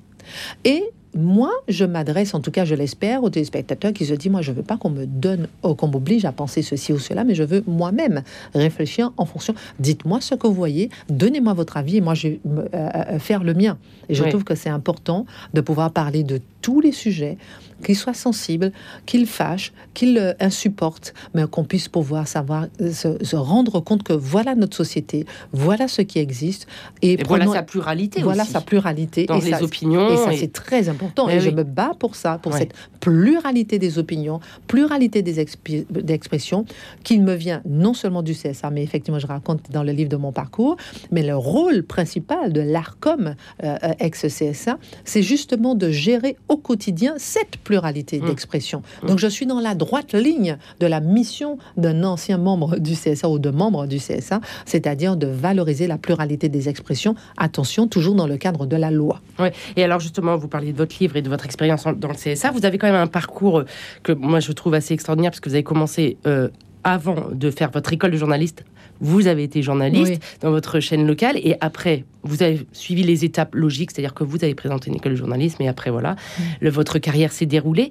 Et 0.64 0.84
moi, 1.16 1.52
je 1.68 1.86
m'adresse, 1.86 2.34
en 2.34 2.40
tout 2.40 2.52
cas, 2.52 2.66
je 2.66 2.76
l'espère, 2.76 3.24
aux 3.24 3.30
téléspectateurs 3.30 3.94
qui 3.94 4.06
se 4.06 4.14
disent, 4.14 4.32
moi, 4.32 4.42
je 4.42 4.52
veux 4.52 4.64
pas 4.64 4.78
qu'on 4.78 4.90
me 4.90 5.06
donne, 5.06 5.48
oh, 5.62 5.76
qu'on 5.76 5.88
m'oblige 5.88 6.26
à 6.26 6.32
penser 6.32 6.62
ceci 6.62 6.92
ou 6.94 7.00
cela, 7.00 7.24
mais 7.24 7.36
je 7.36 7.44
veux 7.44 7.64
moi-même 7.68 8.24
réfléchir 8.56 9.12
en 9.18 9.26
fonction. 9.26 9.54
Dites-moi 9.80 10.22
ce 10.22 10.36
que 10.36 10.48
vous 10.48 10.54
voyez, 10.54 10.90
donnez-moi 11.10 11.54
votre 11.54 11.78
avis 11.78 11.98
et 11.98 12.02
moi, 12.02 12.14
je 12.16 12.30
vais 12.30 12.40
euh, 12.48 12.68
euh, 12.74 13.20
faire 13.20 13.44
le 13.44 13.54
mien. 13.54 13.78
Et 14.10 14.16
je 14.16 14.24
Oui. 14.24 14.30
trouve 14.30 14.44
que 14.44 14.56
c'est 14.56 14.70
important 14.70 15.26
de 15.54 15.62
pouvoir 15.62 15.92
parler 15.92 16.24
de 16.24 16.42
tous 16.62 16.80
les 16.80 16.92
sujets, 16.94 17.38
qu'ils 17.86 17.98
soient 17.98 18.14
sensibles, 18.14 18.72
qu'ils 19.06 19.26
fâchent, 19.28 19.74
qu'ils 19.94 20.18
euh, 20.18 20.34
insupportent, 20.40 21.14
mais 21.34 21.46
qu'on 21.48 21.66
puisse 21.66 21.90
pouvoir 21.90 22.28
savoir, 22.28 22.68
euh, 22.82 22.92
se, 22.92 23.24
se 23.24 23.36
rendre 23.36 23.82
compte 23.82 24.04
que 24.04 24.14
voilà 24.14 24.56
notre 24.56 24.76
société, 24.78 25.26
voilà 25.52 25.88
ce 25.90 26.02
qui 26.02 26.20
existe. 26.20 26.66
Et, 27.02 27.14
Et 27.14 27.24
voilà 27.24 27.46
sa 27.48 27.64
pluralité 27.64 28.22
voilà 28.24 28.44
aussi. 28.44 28.52
sa 28.54 28.62
pluralité. 28.62 29.26
dans 29.26 29.40
et 29.40 29.42
les 29.46 29.52
ça, 29.52 29.64
opinions. 29.64 30.10
et 30.14 30.18
ça, 30.18 30.34
et- 30.34 30.38
c'est 30.38 30.54
très 30.54 30.88
important. 30.90 31.03
Et 31.30 31.40
je 31.40 31.50
me 31.50 31.64
bats 31.64 31.94
pour 31.98 32.16
ça, 32.16 32.38
pour 32.42 32.54
Ouais. 32.54 32.60
cette 32.60 32.74
pluralité 33.00 33.80
des 33.80 34.00
opinions, 34.00 34.40
pluralité 34.68 35.22
des 35.22 35.46
d'expressions, 35.90 36.66
qui 37.04 37.20
me 37.20 37.34
vient 37.34 37.62
non 37.66 37.94
seulement 37.94 38.22
du 38.24 38.34
CSA, 38.34 38.70
mais 38.70 38.84
effectivement, 38.84 39.20
je 39.20 39.28
raconte 39.28 39.72
dans 39.72 39.84
le 39.84 39.92
livre 39.92 40.10
de 40.10 40.16
mon 40.16 40.32
parcours, 40.32 40.78
mais 41.12 41.24
le 41.24 41.36
rôle 41.36 41.84
principal 41.84 42.54
de 42.54 42.62
l'ARCOM 42.62 43.36
euh, 43.64 43.76
euh, 43.84 43.94
ex-CSA, 44.00 44.78
c'est 45.04 45.22
justement 45.22 45.76
de 45.76 45.90
gérer 45.90 46.38
au 46.50 46.58
quotidien 46.58 47.14
cette 47.18 47.58
pluralité 47.58 48.20
Mm. 48.20 48.26
d'expressions. 48.28 48.82
Mm. 49.04 49.08
Donc, 49.08 49.20
je 49.20 49.28
suis 49.28 49.46
dans 49.46 49.60
la 49.60 49.76
droite 49.76 50.14
ligne 50.14 50.58
de 50.80 50.86
la 50.88 51.00
mission 51.00 51.58
d'un 51.78 52.04
ancien 52.04 52.38
membre 52.38 52.78
du 52.78 52.94
CSA 52.94 53.30
ou 53.30 53.40
de 53.40 53.50
membre 53.50 53.86
du 53.88 53.98
CSA, 53.98 54.40
c'est-à-dire 54.66 55.18
de 55.18 55.28
valoriser 55.28 55.88
la 55.88 55.98
pluralité 55.98 56.50
des 56.50 56.70
expressions. 56.70 57.16
Attention, 57.38 57.88
toujours 57.88 58.16
dans 58.16 58.28
le 58.28 58.38
cadre 58.38 58.66
de 58.66 58.76
la 58.76 58.92
loi. 58.92 59.22
Ouais. 59.40 59.52
Et 59.76 59.84
alors 59.84 60.00
justement, 60.00 60.38
vous 60.38 60.48
parliez 60.48 60.72
de 60.72 60.78
votre 60.78 60.93
livre 61.00 61.16
et 61.18 61.22
de 61.22 61.30
votre 61.30 61.46
expérience 61.46 61.86
en- 61.86 61.94
dans 61.94 62.10
le 62.10 62.16
CSA. 62.16 62.52
Vous 62.52 62.66
avez 62.66 62.78
quand 62.78 62.88
même 62.88 62.96
un 62.96 63.08
parcours 63.08 63.60
euh, 63.60 63.66
que 64.04 64.12
moi 64.12 64.40
je 64.40 64.52
trouve 64.52 64.74
assez 64.74 64.94
extraordinaire 64.94 65.32
parce 65.32 65.40
que 65.40 65.50
vous 65.50 65.56
avez 65.56 65.64
commencé 65.64 66.18
euh, 66.28 66.50
avant 66.84 67.30
de 67.32 67.50
faire 67.52 67.72
votre 67.72 67.94
école 67.94 68.12
de 68.12 68.18
journaliste. 68.18 68.64
Vous 69.02 69.28
avez 69.28 69.44
été 69.44 69.62
journaliste 69.62 70.12
Oui. 70.14 70.20
dans 70.42 70.52
votre 70.52 70.80
chaîne 70.80 71.06
locale 71.08 71.38
et 71.38 71.56
après 71.62 72.06
vous 72.24 72.44
avez 72.44 72.66
suivi 72.72 73.04
les 73.04 73.26
étapes 73.26 73.54
logiques, 73.56 73.92
c'est-à-dire 73.92 74.14
que 74.14 74.24
vous 74.24 74.38
avez 74.44 74.56
présenté 74.56 74.90
une 74.90 74.96
école 74.96 75.14
de 75.14 75.18
journalisme 75.18 75.62
et 75.64 75.68
après 75.68 75.92
voilà, 75.92 76.16
le- 76.62 76.70
votre 76.70 77.00
carrière 77.00 77.32
s'est 77.32 77.46
déroulée. 77.46 77.90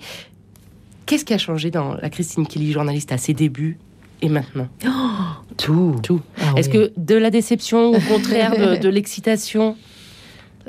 Qu'est-ce 1.06 1.24
qui 1.24 1.34
a 1.34 1.38
changé 1.38 1.70
dans 1.70 1.94
la 1.94 2.08
Christine 2.10 2.46
Kelly 2.46 2.72
journaliste 2.72 3.12
à 3.12 3.18
ses 3.18 3.34
débuts 3.34 3.78
et 4.22 4.28
maintenant? 4.28 4.68
Tout. 5.58 5.96
Tout. 6.02 6.20
Ah 6.40 6.52
Est-ce 6.56 6.70
oui. 6.70 6.74
que 6.74 6.92
de 6.96 7.14
la 7.16 7.30
déception, 7.30 7.90
au 7.90 8.00
contraire 8.00 8.52
de, 8.56 8.76
de 8.80 8.88
l'excitation? 8.96 9.76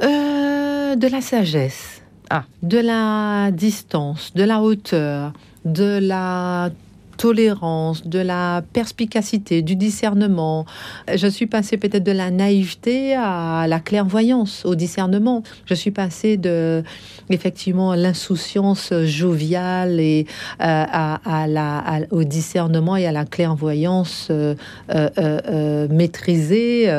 Euh, 0.01 0.95
de 0.95 1.07
la 1.07 1.21
sagesse, 1.21 1.92
Ah. 2.29 2.45
de 2.61 2.79
la 2.79 3.51
distance, 3.51 4.31
de 4.33 4.43
la 4.43 4.61
hauteur, 4.61 5.33
de 5.65 5.99
la 6.01 6.71
tolérance, 7.17 8.07
de 8.07 8.19
la 8.19 8.63
perspicacité, 8.73 9.61
du 9.61 9.75
discernement. 9.75 10.65
Je 11.13 11.27
suis 11.27 11.47
passée 11.47 11.77
peut-être 11.77 12.03
de 12.03 12.11
la 12.11 12.31
naïveté 12.31 13.15
à 13.15 13.65
la 13.67 13.79
clairvoyance, 13.79 14.65
au 14.65 14.75
discernement. 14.75 15.43
Je 15.65 15.73
suis 15.73 15.91
passée 15.91 16.37
de 16.37 16.83
effectivement 17.29 17.93
l'insouciance 17.95 18.93
joviale 19.03 19.99
et 19.99 20.25
euh, 20.61 20.65
à, 20.65 21.47
la, 21.47 21.83
au 22.11 22.23
discernement 22.23 22.95
et 22.95 23.05
à 23.05 23.11
la 23.11 23.25
clairvoyance 23.25 24.27
euh, 24.29 24.55
euh, 24.89 25.87
maîtrisée. 25.89 26.91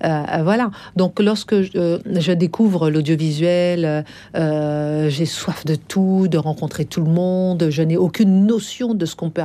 voilà. 0.00 0.70
Donc 0.96 1.20
lorsque 1.20 1.60
je, 1.60 2.32
découvre 2.32 2.90
l'audiovisuel, 2.90 4.04
j'ai 4.34 5.26
soif 5.26 5.64
de 5.64 5.74
tout, 5.74 6.28
de 6.28 6.38
rencontrer 6.38 6.84
tout 6.84 7.02
le 7.02 7.10
monde. 7.10 7.68
Je 7.70 7.82
n'ai 7.82 7.96
aucune 7.96 8.46
notion 8.46 8.94
de 8.94 9.06
ce 9.06 9.16
qu'on 9.16 9.30
peut 9.30 9.42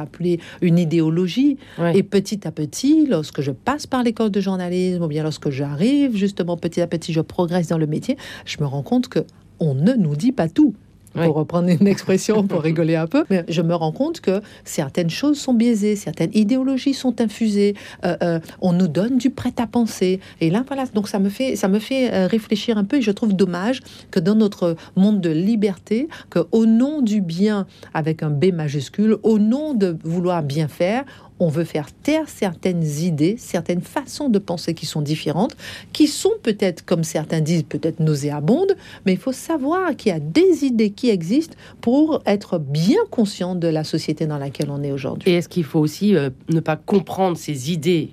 une 0.61 0.79
idéologie. 0.79 1.57
Et 1.93 2.03
petit 2.03 2.47
à 2.47 2.51
petit, 2.51 3.05
lorsque 3.07 3.41
je 3.41 3.51
passe 3.51 3.87
par 3.87 4.03
l'école 4.03 4.31
de 4.31 4.41
journalisme, 4.41 5.03
ou 5.03 5.07
bien 5.07 5.23
lorsque 5.23 5.49
j'arrive, 5.49 6.15
justement, 6.15 6.57
petit 6.57 6.81
à 6.81 6.87
petit, 6.87 7.13
je 7.13 7.21
progresse 7.21 7.67
dans 7.67 7.77
le 7.77 7.87
métier, 7.87 8.17
je 8.45 8.57
me 8.59 8.65
rends 8.65 8.83
compte 8.83 9.07
que 9.07 9.19
on 9.59 9.73
ne 9.73 9.93
nous 9.93 10.15
dit 10.15 10.31
pas 10.31 10.49
tout 10.49 10.75
pour 11.17 11.35
reprendre 11.35 11.69
une 11.69 11.87
expression 11.87 12.45
pour 12.45 12.61
rigoler 12.69 12.95
un 12.95 13.07
peu. 13.07 13.25
Mais 13.29 13.45
je 13.47 13.61
me 13.61 13.75
rends 13.75 13.91
compte 13.91 14.21
que 14.21 14.41
certaines 14.63 15.09
choses 15.09 15.39
sont 15.39 15.53
biaisées, 15.53 15.95
certaines 15.95 16.31
idéologies 16.33 16.93
sont 16.93 17.19
infusées. 17.21 17.75
Euh, 18.05 18.15
euh, 18.21 18.39
on 18.61 18.73
nous 18.73 18.87
donne 18.87 19.17
du 19.17 19.29
prêt 19.29 19.53
à 19.57 19.67
penser. 19.67 20.19
Et 20.41 20.49
là, 20.49 20.63
voilà. 20.67 20.85
Donc 20.93 21.07
ça 21.07 21.19
me 21.19 21.29
fait, 21.29 21.55
ça 21.55 21.67
me 21.67 21.79
fait 21.79 22.13
euh, 22.13 22.27
réfléchir 22.27 22.77
un 22.77 22.83
peu. 22.83 22.97
Et 22.97 23.01
je 23.01 23.11
trouve 23.11 23.33
dommage 23.33 23.81
que 24.11 24.19
dans 24.19 24.35
notre 24.35 24.75
monde 24.95 25.21
de 25.21 25.29
liberté, 25.29 26.07
que 26.29 26.39
au 26.51 26.65
nom 26.65 27.01
du 27.01 27.21
bien 27.21 27.67
avec 27.93 28.23
un 28.23 28.29
B 28.29 28.53
majuscule, 28.53 29.17
au 29.23 29.39
nom 29.39 29.73
de 29.73 29.97
vouloir 30.03 30.43
bien 30.43 30.67
faire, 30.67 31.03
on 31.39 31.49
veut 31.49 31.63
faire 31.63 31.87
taire 31.91 32.29
certaines 32.29 32.83
idées, 32.83 33.35
certaines 33.37 33.81
façons 33.81 34.29
de 34.29 34.39
penser 34.39 34.73
qui 34.73 34.85
sont 34.85 35.01
différentes, 35.01 35.55
qui 35.93 36.07
sont 36.07 36.33
peut-être, 36.41 36.85
comme 36.85 37.03
certains 37.03 37.41
disent, 37.41 37.63
peut-être 37.63 37.99
nauséabondes, 37.99 38.75
mais 39.05 39.13
il 39.13 39.19
faut 39.19 39.31
savoir 39.31 39.95
qu'il 39.95 40.11
y 40.11 40.15
a 40.15 40.19
des 40.19 40.65
idées 40.65 40.91
qui 40.91 41.09
existent 41.09 41.55
pour 41.81 42.21
être 42.25 42.57
bien 42.57 42.99
conscient 43.11 43.55
de 43.55 43.67
la 43.67 43.83
société 43.83 44.25
dans 44.25 44.37
laquelle 44.37 44.69
on 44.69 44.83
est 44.83 44.91
aujourd'hui. 44.91 45.31
Et 45.31 45.35
est-ce 45.35 45.49
qu'il 45.49 45.63
faut 45.63 45.79
aussi 45.79 46.15
euh, 46.15 46.29
ne 46.49 46.59
pas 46.59 46.75
comprendre 46.75 47.37
ces 47.37 47.71
idées 47.71 48.11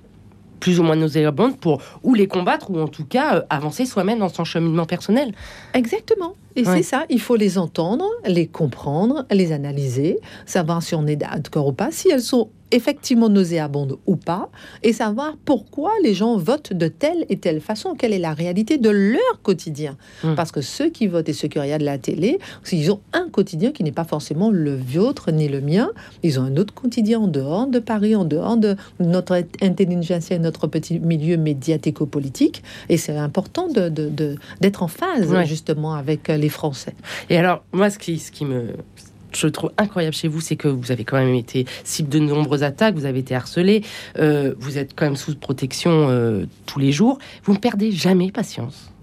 plus 0.59 0.79
ou 0.79 0.83
moins 0.83 0.95
nauséabondes 0.95 1.57
pour 1.57 1.81
ou 2.03 2.13
les 2.13 2.27
combattre 2.27 2.71
ou 2.71 2.79
en 2.79 2.87
tout 2.87 3.05
cas 3.05 3.35
euh, 3.35 3.41
avancer 3.49 3.85
soi-même 3.85 4.19
dans 4.19 4.29
son 4.29 4.43
cheminement 4.43 4.85
personnel? 4.85 5.33
Exactement. 5.73 6.35
Et 6.55 6.63
c'est 6.63 6.83
ça, 6.83 7.05
il 7.09 7.19
faut 7.19 7.35
les 7.35 7.57
entendre, 7.57 8.05
les 8.25 8.47
comprendre, 8.47 9.25
les 9.31 9.51
analyser, 9.51 10.19
savoir 10.45 10.81
si 10.81 10.95
on 10.95 11.05
est 11.05 11.15
d'accord 11.15 11.67
ou 11.67 11.73
pas, 11.73 11.89
si 11.91 12.09
elles 12.09 12.21
sont 12.21 12.49
effectivement 12.71 13.29
nauséabondes 13.29 13.97
ou 14.05 14.15
pas, 14.15 14.49
et 14.83 14.91
savoir 14.91 15.37
pourquoi 15.45 15.91
les 16.03 16.13
gens 16.13 16.37
votent 16.37 16.73
de 16.73 16.87
telle 16.87 17.25
et 17.29 17.37
telle 17.37 17.61
façon, 17.61 17.93
quelle 17.95 18.13
est 18.13 18.19
la 18.19 18.33
réalité 18.33 18.77
de 18.77 18.89
leur 18.89 19.41
quotidien. 19.43 19.97
Hmm. 20.23 20.35
Parce 20.35 20.51
que 20.51 20.61
ceux 20.61 20.89
qui 20.89 21.07
votent 21.07 21.29
et 21.29 21.33
ceux 21.33 21.47
qui 21.47 21.59
regardent 21.59 21.83
la 21.83 21.97
télé, 21.97 22.39
ils 22.71 22.91
ont 22.91 22.99
un 23.13 23.29
quotidien 23.29 23.71
qui 23.71 23.83
n'est 23.83 23.91
pas 23.91 24.03
forcément 24.03 24.49
le 24.49 24.75
vôtre 24.75 25.31
ni 25.31 25.47
le 25.47 25.61
mien, 25.61 25.91
ils 26.23 26.39
ont 26.39 26.43
un 26.43 26.57
autre 26.57 26.73
quotidien 26.73 27.19
en 27.19 27.27
dehors 27.27 27.67
de 27.67 27.79
Paris, 27.79 28.15
en 28.15 28.25
dehors 28.25 28.57
de 28.57 28.75
notre 28.99 29.41
intelligence 29.61 30.31
et 30.31 30.39
notre 30.39 30.67
petit 30.67 30.99
milieu 30.99 31.37
médiatico-politique, 31.37 32.63
et 32.89 32.97
c'est 32.97 33.15
important 33.15 33.67
d'être 33.67 33.93
de, 33.93 34.09
de, 34.09 34.37
en 34.79 34.87
phase 34.87 35.33
justement 35.45 35.93
avec 35.93 36.27
les 36.27 36.44
Français. 36.49 36.95
Et 37.29 37.37
alors, 37.37 37.63
moi, 37.71 37.89
ce 37.89 37.99
qui, 37.99 38.45
me 38.45 38.73
je 39.33 39.47
trouve 39.47 39.71
incroyable 39.77 40.15
chez 40.15 40.29
vous, 40.29 40.39
c'est 40.39 40.55
que 40.55 40.69
vous 40.69 40.91
avez 40.91 41.03
quand 41.03 41.17
même 41.17 41.35
été 41.35 41.65
cible 41.83 42.07
de 42.07 42.19
nombreuses 42.19 42.63
attaques, 42.63 42.95
vous 42.95 43.05
avez 43.05 43.19
été 43.19 43.35
harcelé, 43.35 43.83
euh, 44.17 44.55
vous 44.59 44.77
êtes 44.77 44.93
quand 44.95 45.05
même 45.05 45.17
sous 45.17 45.35
protection 45.35 46.07
euh, 46.09 46.45
tous 46.65 46.79
les 46.79 46.93
jours. 46.93 47.19
Vous 47.43 47.53
ne 47.53 47.57
perdez 47.57 47.91
jamais 47.91 48.31
patience 48.31 48.94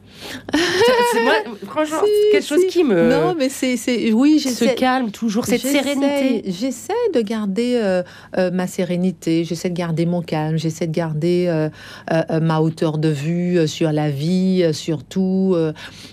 moi, 1.24 1.34
franchement, 1.66 1.98
quelque 2.30 2.46
chose 2.46 2.66
qui 2.68 2.84
me. 2.84 3.10
Non, 3.10 3.34
mais 3.36 3.48
c'est. 3.48 4.12
Oui, 4.12 4.40
Ce 4.40 4.64
calme, 4.74 5.10
toujours, 5.10 5.44
cette 5.46 5.60
sérénité. 5.60 6.42
J'essaie 6.46 6.92
de 7.14 7.20
garder 7.20 7.80
euh, 7.82 8.02
euh, 8.38 8.50
ma 8.50 8.66
sérénité, 8.66 9.44
j'essaie 9.44 9.70
de 9.70 9.76
garder 9.76 10.06
mon 10.06 10.22
calme, 10.22 10.56
j'essaie 10.56 10.86
de 10.86 10.92
garder 10.92 11.46
euh, 11.48 12.40
ma 12.40 12.60
hauteur 12.60 12.98
de 12.98 13.08
vue 13.08 13.66
sur 13.66 13.92
la 13.92 14.10
vie, 14.10 14.64
surtout. 14.72 15.56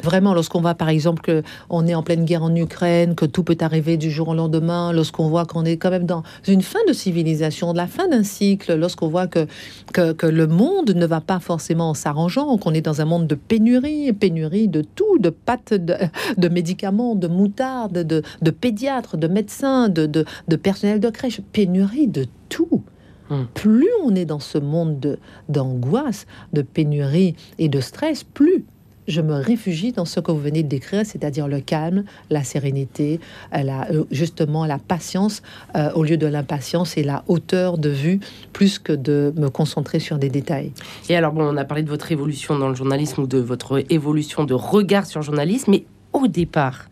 vraiment, 0.04 0.34
lorsqu'on 0.34 0.62
voit, 0.62 0.76
par 0.76 0.90
exemple, 0.90 1.44
qu'on 1.70 1.88
est 1.88 1.96
en 1.96 2.04
pleine 2.04 2.26
guerre 2.26 2.44
en 2.44 2.56
Ukraine, 2.56 3.16
que 3.16 3.26
tout 3.26 3.44
peut 3.44 3.58
arriver 3.62 3.98
du 3.98 4.12
jour 4.12 4.30
au 4.30 4.36
lendemain, 4.36 4.94
lorsqu'on 4.94 5.28
voit 5.28 5.46
qu'on 5.46 5.66
est 5.66 5.78
quand 5.78 5.92
même 5.92 6.06
dans 6.06 6.24
une 6.48 6.62
fin 6.62 6.80
de 6.88 6.94
civilisation, 6.94 7.74
de 7.74 7.78
la 7.78 7.88
fin 7.88 8.08
d'un 8.08 8.24
cycle, 8.24 8.76
lorsqu'on 8.76 9.08
voit 9.08 9.28
que, 9.28 9.48
que, 9.94 10.14
que 10.14 10.28
le 10.28 10.48
monde 10.48 10.92
ne 10.96 11.06
va 11.06 11.22
pas 11.22 11.40
forcément 11.40 11.90
en 11.90 11.94
s'arrangeant, 11.94 12.58
qu'on 12.58 12.74
est 12.74 12.82
dans 12.82 13.02
un 13.02 13.06
monde 13.06 13.28
de 13.28 13.36
pénurie 13.36 13.99
pénurie, 14.14 14.68
de 14.68 14.82
tout, 14.82 15.18
de 15.20 15.30
pâtes, 15.30 15.74
de, 15.74 16.50
médicaments, 16.50 17.16
de 17.16 17.28
moutarde, 17.28 18.00
de, 18.00 18.52
pédiatres, 18.52 19.18
de 19.18 19.28
médecins, 19.28 19.90
de, 19.90 20.06
de, 20.06 20.56
personnel 20.56 21.00
de 21.00 21.10
crèche, 21.10 21.42
pénurie 21.52 22.08
de 22.08 22.26
tout. 22.50 22.84
Hmm. 23.30 23.44
Plus 23.54 23.90
on 24.04 24.16
est 24.16 24.26
dans 24.26 24.40
ce 24.40 24.58
monde 24.58 25.20
d'angoisse, 25.50 26.26
de 26.54 26.62
pénurie 26.62 27.36
et 27.60 27.70
de 27.70 27.80
stress, 27.80 28.24
plus 28.24 28.66
je 29.10 29.22
me 29.22 29.34
réfugie 29.34 29.92
dans 29.92 30.06
ce 30.06 30.20
que 30.20 30.32
vous 30.32 30.40
venez 30.40 30.64
de 30.64 30.70
décrire, 30.70 31.06
c'est-à-dire 31.06 31.48
le 31.48 31.60
calme, 31.60 32.04
la 32.30 32.44
sérénité, 32.44 33.20
la, 33.52 33.90
euh, 33.92 34.06
justement 34.12 34.66
la 34.66 34.78
patience 34.78 35.42
euh, 35.76 35.92
au 35.94 36.04
lieu 36.04 36.16
de 36.16 36.28
l'impatience 36.28 36.96
et 36.98 37.04
la 37.04 37.24
hauteur 37.28 37.78
de 37.78 37.90
vue 37.90 38.20
plus 38.54 38.80
que 38.80 38.94
de 38.94 39.34
me 39.36 39.50
concentrer 39.50 40.00
sur 40.00 40.20
des 40.20 40.30
détails. 40.30 40.72
Et 41.10 41.16
alors, 41.16 41.34
bon, 41.34 41.44
on 41.44 41.58
a 41.58 41.66
parlé 41.66 41.84
de 41.84 41.90
votre 41.90 42.12
évolution 42.12 42.58
dans 42.58 42.70
le 42.70 42.76
journalisme 42.76 43.24
ou 43.24 43.28
de 43.28 43.40
votre 43.40 43.84
évolution 43.90 44.44
de 44.44 44.54
regard 44.54 45.06
sur 45.06 45.20
le 45.20 45.26
journalisme, 45.26 45.72
mais 45.72 45.86
au 46.14 46.28
départ, 46.28 46.86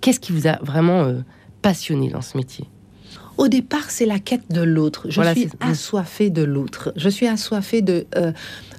qu'est-ce 0.00 0.20
qui 0.20 0.32
vous 0.32 0.46
a 0.46 0.58
vraiment 0.62 1.04
euh, 1.04 1.20
passionné 1.62 2.10
dans 2.10 2.22
ce 2.22 2.36
métier? 2.36 2.66
Au 3.38 3.48
départ, 3.48 3.90
c'est 3.90 4.04
la 4.04 4.18
quête 4.18 4.52
de 4.52 4.60
l'autre. 4.60 5.06
Je 5.08 5.22
suis 5.32 5.48
assoiffée 5.60 6.28
de 6.28 6.42
l'autre. 6.42 6.92
Je 6.96 7.08
suis 7.08 7.26
assoiffée 7.26 7.80
de 7.80 8.06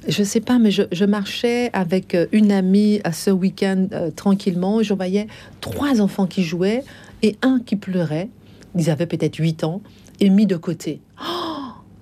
je 0.07 0.23
sais 0.23 0.41
pas, 0.41 0.59
mais 0.59 0.71
je, 0.71 1.05
marchais 1.05 1.69
avec 1.73 2.15
euh, 2.15 2.27
une 2.31 2.51
amie 2.51 2.99
à 3.03 3.11
ce 3.11 3.29
week-end 3.31 3.87
euh, 3.91 4.11
tranquillement 4.11 4.81
et 4.81 4.83
je 4.83 4.93
voyais 4.93 5.27
trois 5.61 6.01
enfants 6.01 6.27
qui 6.27 6.43
jouaient 6.43 6.83
et 7.21 7.37
un 7.41 7.59
qui 7.59 7.75
pleurait. 7.75 8.29
Ils 8.75 8.89
avaient 8.89 9.05
peut-être 9.05 9.37
huit 9.37 9.63
ans 9.63 9.81
et 10.19 10.29
mis 10.29 10.45
de 10.45 10.57
côté. 10.57 11.01
Oh 11.21 11.52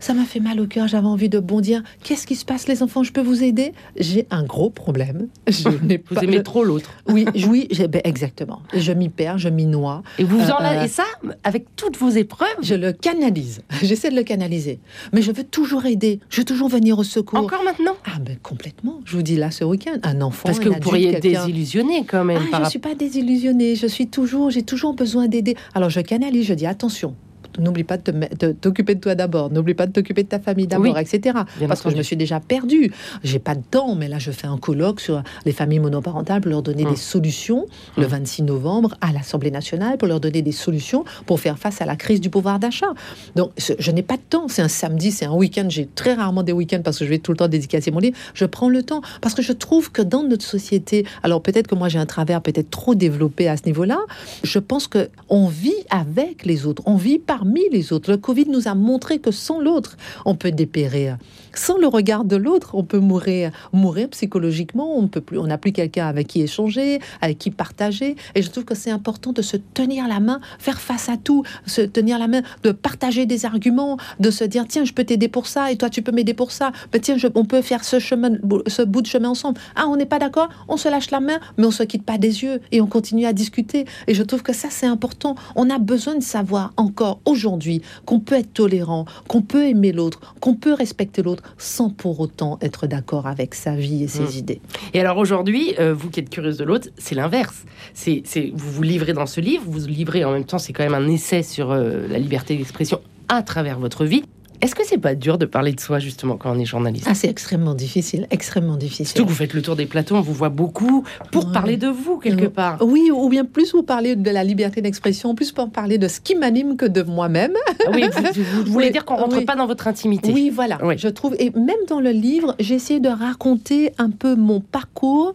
ça 0.02 0.14
m'a 0.14 0.26
fait 0.26 0.40
mal 0.40 0.60
au 0.60 0.66
cœur, 0.66 0.88
j'avais 0.88 1.08
envie 1.08 1.30
de 1.30 1.40
bondir. 1.40 1.84
Qu'est-ce 2.04 2.26
qui 2.26 2.36
se 2.36 2.44
passe, 2.44 2.68
les 2.68 2.84
enfants? 2.84 3.04
Je 3.04 3.12
peux 3.12 3.22
vous 3.22 3.44
aider? 3.44 3.74
J'ai 3.96 4.26
un 4.32 4.44
gros 4.44 4.70
problème. 4.70 5.28
Je 5.48 5.70
n'ai 5.84 6.04
vous 6.10 6.18
aimez 6.24 6.44
trop 6.44 6.64
l'autre. 6.64 6.92
Oui, 7.08 7.26
oui, 7.48 7.68
ben, 7.90 8.02
exactement. 8.06 8.62
Je 8.74 8.92
m'y 8.94 9.10
perds, 9.10 9.38
je 9.38 9.50
m'y 9.50 9.66
noie. 9.66 10.02
Et 10.18 10.24
vous 10.24 10.40
en 10.40 10.64
euh, 10.64 10.84
et 10.84 10.88
ça, 10.88 11.04
avec 11.44 11.76
toutes 11.76 11.98
vos 11.98 12.10
épreuves? 12.10 12.48
Je 12.62 12.74
le 12.74 12.94
canalise. 12.94 13.62
J'essaie 13.82 14.10
de 14.10 14.16
le 14.16 14.24
canaliser. 14.24 14.80
Mais 15.12 15.22
je 15.22 15.32
veux 15.32 15.44
toujours 15.44 15.86
aider. 15.86 16.20
Je 16.30 16.42
veux 16.42 16.46
toujours 16.46 16.70
venir 16.70 16.98
au 16.98 17.04
secours. 17.04 17.40
Encore 17.40 17.64
maintenant? 17.64 17.96
Ah 18.06 18.20
ben 18.22 18.38
complètement. 18.42 19.02
Je 19.04 19.18
vous 19.18 19.24
dis 19.24 19.36
là 19.36 19.52
ce 19.52 19.66
week-end, 19.66 19.98
un 20.04 20.22
enfant. 20.22 20.44
Parce 20.46 20.60
que 20.60 20.70
vous 20.70 20.80
pourriez 20.80 21.16
être 21.16 21.22
désillusionné 21.22 22.06
quand 22.06 22.24
même. 22.24 22.42
Ah, 22.54 22.58
je 22.60 22.64
ne 22.64 22.70
suis 22.70 22.80
pas 22.80 22.96
désillusionnée. 22.96 23.76
Je 23.76 23.88
suis 23.88 24.08
toujours, 24.08 24.52
j'ai 24.52 24.64
toujours 24.64 24.94
besoin 24.94 25.28
d'aider. 25.28 25.56
Alors 25.74 25.90
je 25.90 26.00
canalise. 26.00 26.46
Je 26.46 26.54
dis 26.54 26.66
attention 26.66 27.16
n'oublie 27.60 27.84
pas 27.84 27.98
de 27.98 28.52
t'occuper 28.52 28.96
de 28.96 29.00
toi 29.00 29.16
d'abord, 29.16 29.52
n'oublie 29.52 29.74
pas 29.74 29.88
de 29.88 29.92
t'occuper 29.92 30.24
de 30.24 30.30
ta 30.30 30.40
famille 30.40 30.68
d'abord, 30.68 30.98
etc. 30.98 31.40
Parce 31.68 31.82
que 31.82 31.90
je 31.90 31.96
me 31.96 32.04
suis 32.04 32.16
déjà 32.16 32.40
perdue. 32.40 32.92
J'ai 33.24 33.40
pas 33.40 33.56
de 33.56 33.62
temps, 33.62 33.96
mais 33.96 34.08
là, 34.08 34.20
je 34.20 34.32
fais 34.32 34.48
un 34.48 34.58
colloque 34.58 35.00
sur 35.00 35.24
les 35.46 35.52
familles 35.52 35.80
monoparentales 35.80 36.42
pour 36.42 36.50
leur 36.50 36.62
donner 36.62 36.84
des 36.84 36.90
hum. 36.90 36.96
solutions 36.96 37.66
le 37.98 38.06
26 38.06 38.42
hum. 38.42 38.48
novembre 38.48 38.96
à 39.02 39.12
l'Assemblée 39.12 39.52
nationale 39.52 39.98
pour 39.98 40.08
leur 40.08 40.20
donner 40.20 40.42
des 40.42 40.52
solutions 40.52 41.06
pour 41.26 41.40
faire 41.40 41.58
face 41.58 41.82
à 41.82 41.86
la 41.86 41.96
crise 41.96 42.22
du 42.22 42.30
pouvoir 42.30 42.60
d'achat. 42.60 42.94
Donc, 43.36 43.52
je 43.58 43.92
n'ai 43.92 44.04
pas 44.04 44.18
de 44.18 44.22
temps. 44.22 44.48
C'est 44.48 44.62
un 44.62 44.68
samedi, 44.68 45.12
c'est 45.12 45.26
un 45.26 45.34
week-end. 45.34 45.68
J'ai 45.70 45.88
très 45.88 46.14
rarement 46.14 46.44
des 46.44 46.52
week-ends 46.52 46.82
parce 46.84 47.00
que 47.00 47.06
je 47.06 47.10
vais 47.10 47.20
tout 47.20 47.32
le 47.32 47.38
temps 47.38 47.48
dédicacer 47.48 47.92
mon 47.92 48.00
livre. 48.00 48.18
Je 48.34 48.46
prends 48.46 48.70
le 48.70 48.84
temps 48.84 49.02
parce 49.22 49.34
que 49.34 49.42
je 49.42 49.54
trouve 49.54 49.92
que 49.92 50.02
dans 50.02 50.24
notre 50.24 50.46
société, 50.46 51.06
alors 51.24 51.42
peut-être 51.42 51.68
que 51.68 51.76
moi 51.76 51.90
j'ai 51.90 52.00
un 52.00 52.06
travers 52.06 52.42
peut-être 52.42 52.70
trop 52.70 52.96
développé 52.96 53.48
à 53.48 53.58
ce 53.58 53.64
niveau-là, 53.66 54.00
je 54.44 54.60
pense 54.60 54.88
que 54.88 55.10
on 55.30 55.48
vit 55.48 55.74
avec 55.90 56.46
les 56.46 56.66
autres, 56.66 56.82
on 56.86 56.96
vit 56.96 57.20
par 57.20 57.41
parmi 57.42 57.68
les 57.72 57.92
autres. 57.92 58.12
Le 58.12 58.18
Covid 58.18 58.46
nous 58.50 58.68
a 58.68 58.76
montré 58.76 59.18
que 59.18 59.32
sans 59.32 59.60
l'autre, 59.60 59.98
on 60.26 60.36
peut 60.36 60.52
dépérir. 60.52 61.18
Sans 61.56 61.78
le 61.78 61.88
regard 61.88 62.24
de 62.24 62.36
l'autre, 62.36 62.76
on 62.76 62.84
peut 62.84 63.00
mourir, 63.00 63.52
mourir 63.74 64.10
psychologiquement. 64.10 64.96
On 64.96 65.08
peut 65.08 65.22
plus, 65.22 65.40
on 65.40 65.48
n'a 65.48 65.58
plus 65.58 65.72
quelqu'un 65.72 66.08
avec 66.08 66.28
qui 66.28 66.42
échanger, 66.42 67.00
avec 67.20 67.40
qui 67.40 67.50
partager. 67.50 68.16
Et 68.36 68.44
je 68.44 68.50
trouve 68.52 68.64
que 68.64 68.76
c'est 68.76 68.92
important 68.92 69.34
de 69.34 69.42
se 69.42 69.58
tenir 69.58 70.08
la 70.08 70.20
main, 70.20 70.40
faire 70.60 70.80
face 70.80 71.10
à 71.10 71.18
tout, 71.18 71.44
se 71.66 71.82
tenir 71.82 72.20
la 72.20 72.28
main, 72.28 72.44
de 72.62 72.72
partager 72.72 73.26
des 73.26 73.46
arguments, 73.46 73.98
de 74.20 74.30
se 74.30 74.44
dire 74.44 74.66
tiens, 74.68 74.86
je 74.86 74.94
peux 74.94 75.04
t'aider 75.04 75.28
pour 75.28 75.48
ça 75.48 75.72
et 75.72 75.78
toi 75.78 75.90
tu 75.90 76.04
peux 76.04 76.12
m'aider 76.12 76.36
pour 76.36 76.52
ça. 76.52 76.72
Mais 76.94 77.00
tiens, 77.00 77.18
on 77.34 77.46
peut 77.46 77.64
faire 77.64 77.84
ce 77.84 78.00
ce 78.00 78.82
bout 78.84 79.02
de 79.02 79.08
chemin 79.08 79.30
ensemble. 79.30 79.60
Ah, 79.76 79.86
on 79.88 79.96
n'est 79.96 80.06
pas 80.06 80.20
d'accord, 80.20 80.50
on 80.68 80.78
se 80.78 80.88
lâche 80.88 81.10
la 81.10 81.20
main, 81.20 81.40
mais 81.58 81.66
on 81.66 81.72
se 81.72 81.84
quitte 81.84 82.04
pas 82.04 82.20
des 82.20 82.44
yeux 82.44 82.62
et 82.72 82.82
on 82.82 82.88
continue 82.88 83.26
à 83.26 83.34
discuter. 83.34 83.86
Et 84.06 84.14
je 84.14 84.22
trouve 84.22 84.44
que 84.44 84.54
ça 84.54 84.68
c'est 84.70 84.86
important. 84.86 85.36
On 85.56 85.72
a 85.72 85.80
besoin 85.80 86.16
de 86.16 86.24
savoir 86.24 86.72
encore 86.78 87.20
aujourd'hui 87.32 87.82
qu'on 88.06 88.20
peut 88.20 88.36
être 88.36 88.54
tolérant, 88.54 89.06
qu'on 89.28 89.42
peut 89.42 89.66
aimer 89.68 89.92
l'autre, 89.92 90.20
qu'on 90.40 90.56
peut 90.56 90.74
respecter 90.74 91.22
l'autre 91.24 91.44
sans 91.58 91.90
pour 91.90 92.20
autant 92.20 92.58
être 92.62 92.88
d'accord 92.88 93.28
avec 93.28 93.56
sa 93.56 93.76
vie 93.76 94.04
et 94.04 94.08
ses 94.08 94.24
Mm. 94.24 94.38
idées. 94.38 94.62
Et 94.94 95.00
alors 95.00 95.18
aujourd'hui, 95.18 95.74
euh, 95.80 95.94
vous 95.94 96.10
qui 96.10 96.20
êtes 96.20 96.30
curieuse 96.30 96.58
de 96.58 96.64
l'autre, 96.64 96.90
c'est 96.98 97.16
l'inverse. 97.16 97.64
C'est, 97.94 98.22
c'est, 98.26 98.52
vous 98.54 98.72
vous 98.72 98.84
livrez 98.84 99.14
dans 99.14 99.26
ce 99.26 99.42
livre, 99.42 99.64
vous 99.66 99.80
vous 99.80 99.88
livrez 99.88 100.24
en 100.26 100.32
même 100.32 100.46
temps, 100.46 100.60
c'est 100.60 100.74
quand 100.74 100.84
même 100.84 100.94
un 100.94 101.08
essai 101.08 101.44
sur 101.44 101.72
euh, 101.72 102.08
la 102.08 102.20
liberté 102.20 102.56
d'expression 102.56 103.00
à 103.30 103.42
travers 103.44 103.80
votre 103.80 104.06
vie. 104.06 104.24
Est-ce 104.62 104.76
que 104.76 104.86
c'est 104.86 104.98
pas 105.00 105.16
dur 105.16 105.38
de 105.38 105.46
parler 105.46 105.72
de 105.74 105.80
soi 105.80 105.98
justement 106.00 106.38
quand 106.38 106.56
on 106.56 106.60
est 106.60 106.66
journaliste? 106.66 107.08
Ah, 107.10 107.16
c'est 107.16 107.28
extrêmement 107.30 107.74
difficile, 107.74 108.28
extrêmement 108.30 108.76
difficile. 108.78 109.08
Surtout 109.08 109.24
que 109.26 109.30
vous 109.30 109.36
faites 109.36 109.54
le 109.54 109.62
tour 109.62 109.76
des 109.76 109.88
plateaux, 109.88 110.16
on 110.16 110.22
vous 110.22 110.34
voit 110.34 110.50
beaucoup 110.50 111.04
pour 111.32 111.48
Ouais. 111.48 111.52
parler 111.54 111.78
de 111.78 111.88
vous 111.88 112.18
quelque 112.20 112.44
Ouais. 112.44 112.50
part. 112.50 112.78
Oui, 112.82 113.10
ou 113.12 113.28
bien 113.30 113.44
plus 113.46 113.74
vous 113.74 113.82
parler 113.84 114.16
de 114.16 114.30
la 114.30 114.44
liberté 114.44 114.82
d'expression, 114.82 115.34
plus 115.34 115.52
pour 115.52 115.70
parler 115.72 115.98
de 115.98 116.08
ce 116.08 116.20
qui 116.20 116.36
m'anime 116.36 116.78
que 116.78 116.86
de 116.86 117.02
moi-même. 117.02 117.54
Ah 117.88 117.90
oui, 117.94 118.04
vous, 118.14 118.22
vous- 118.22 118.64
vous 118.66 118.72
voulez 118.74 118.86
Oui, 118.88 118.92
dire 118.92 119.04
qu'on 119.06 119.16
rentre 119.16 119.38
oui. 119.38 119.46
pas 119.46 119.56
dans 119.56 119.66
votre 119.68 119.88
intimité. 119.88 120.32
Oui, 120.32 120.52
voilà. 120.54 120.78
Oui. 120.84 120.96
Je 120.98 121.08
trouve, 121.08 121.36
et 121.40 121.50
même 121.52 121.76
dans 121.90 122.00
le 122.00 122.12
livre, 122.12 122.56
j'ai 122.60 122.76
essayé 122.76 123.00
de 123.00 123.10
raconter 123.10 123.94
un 123.98 124.10
peu 124.12 124.36
mon 124.36 124.60
parcours, 124.60 125.34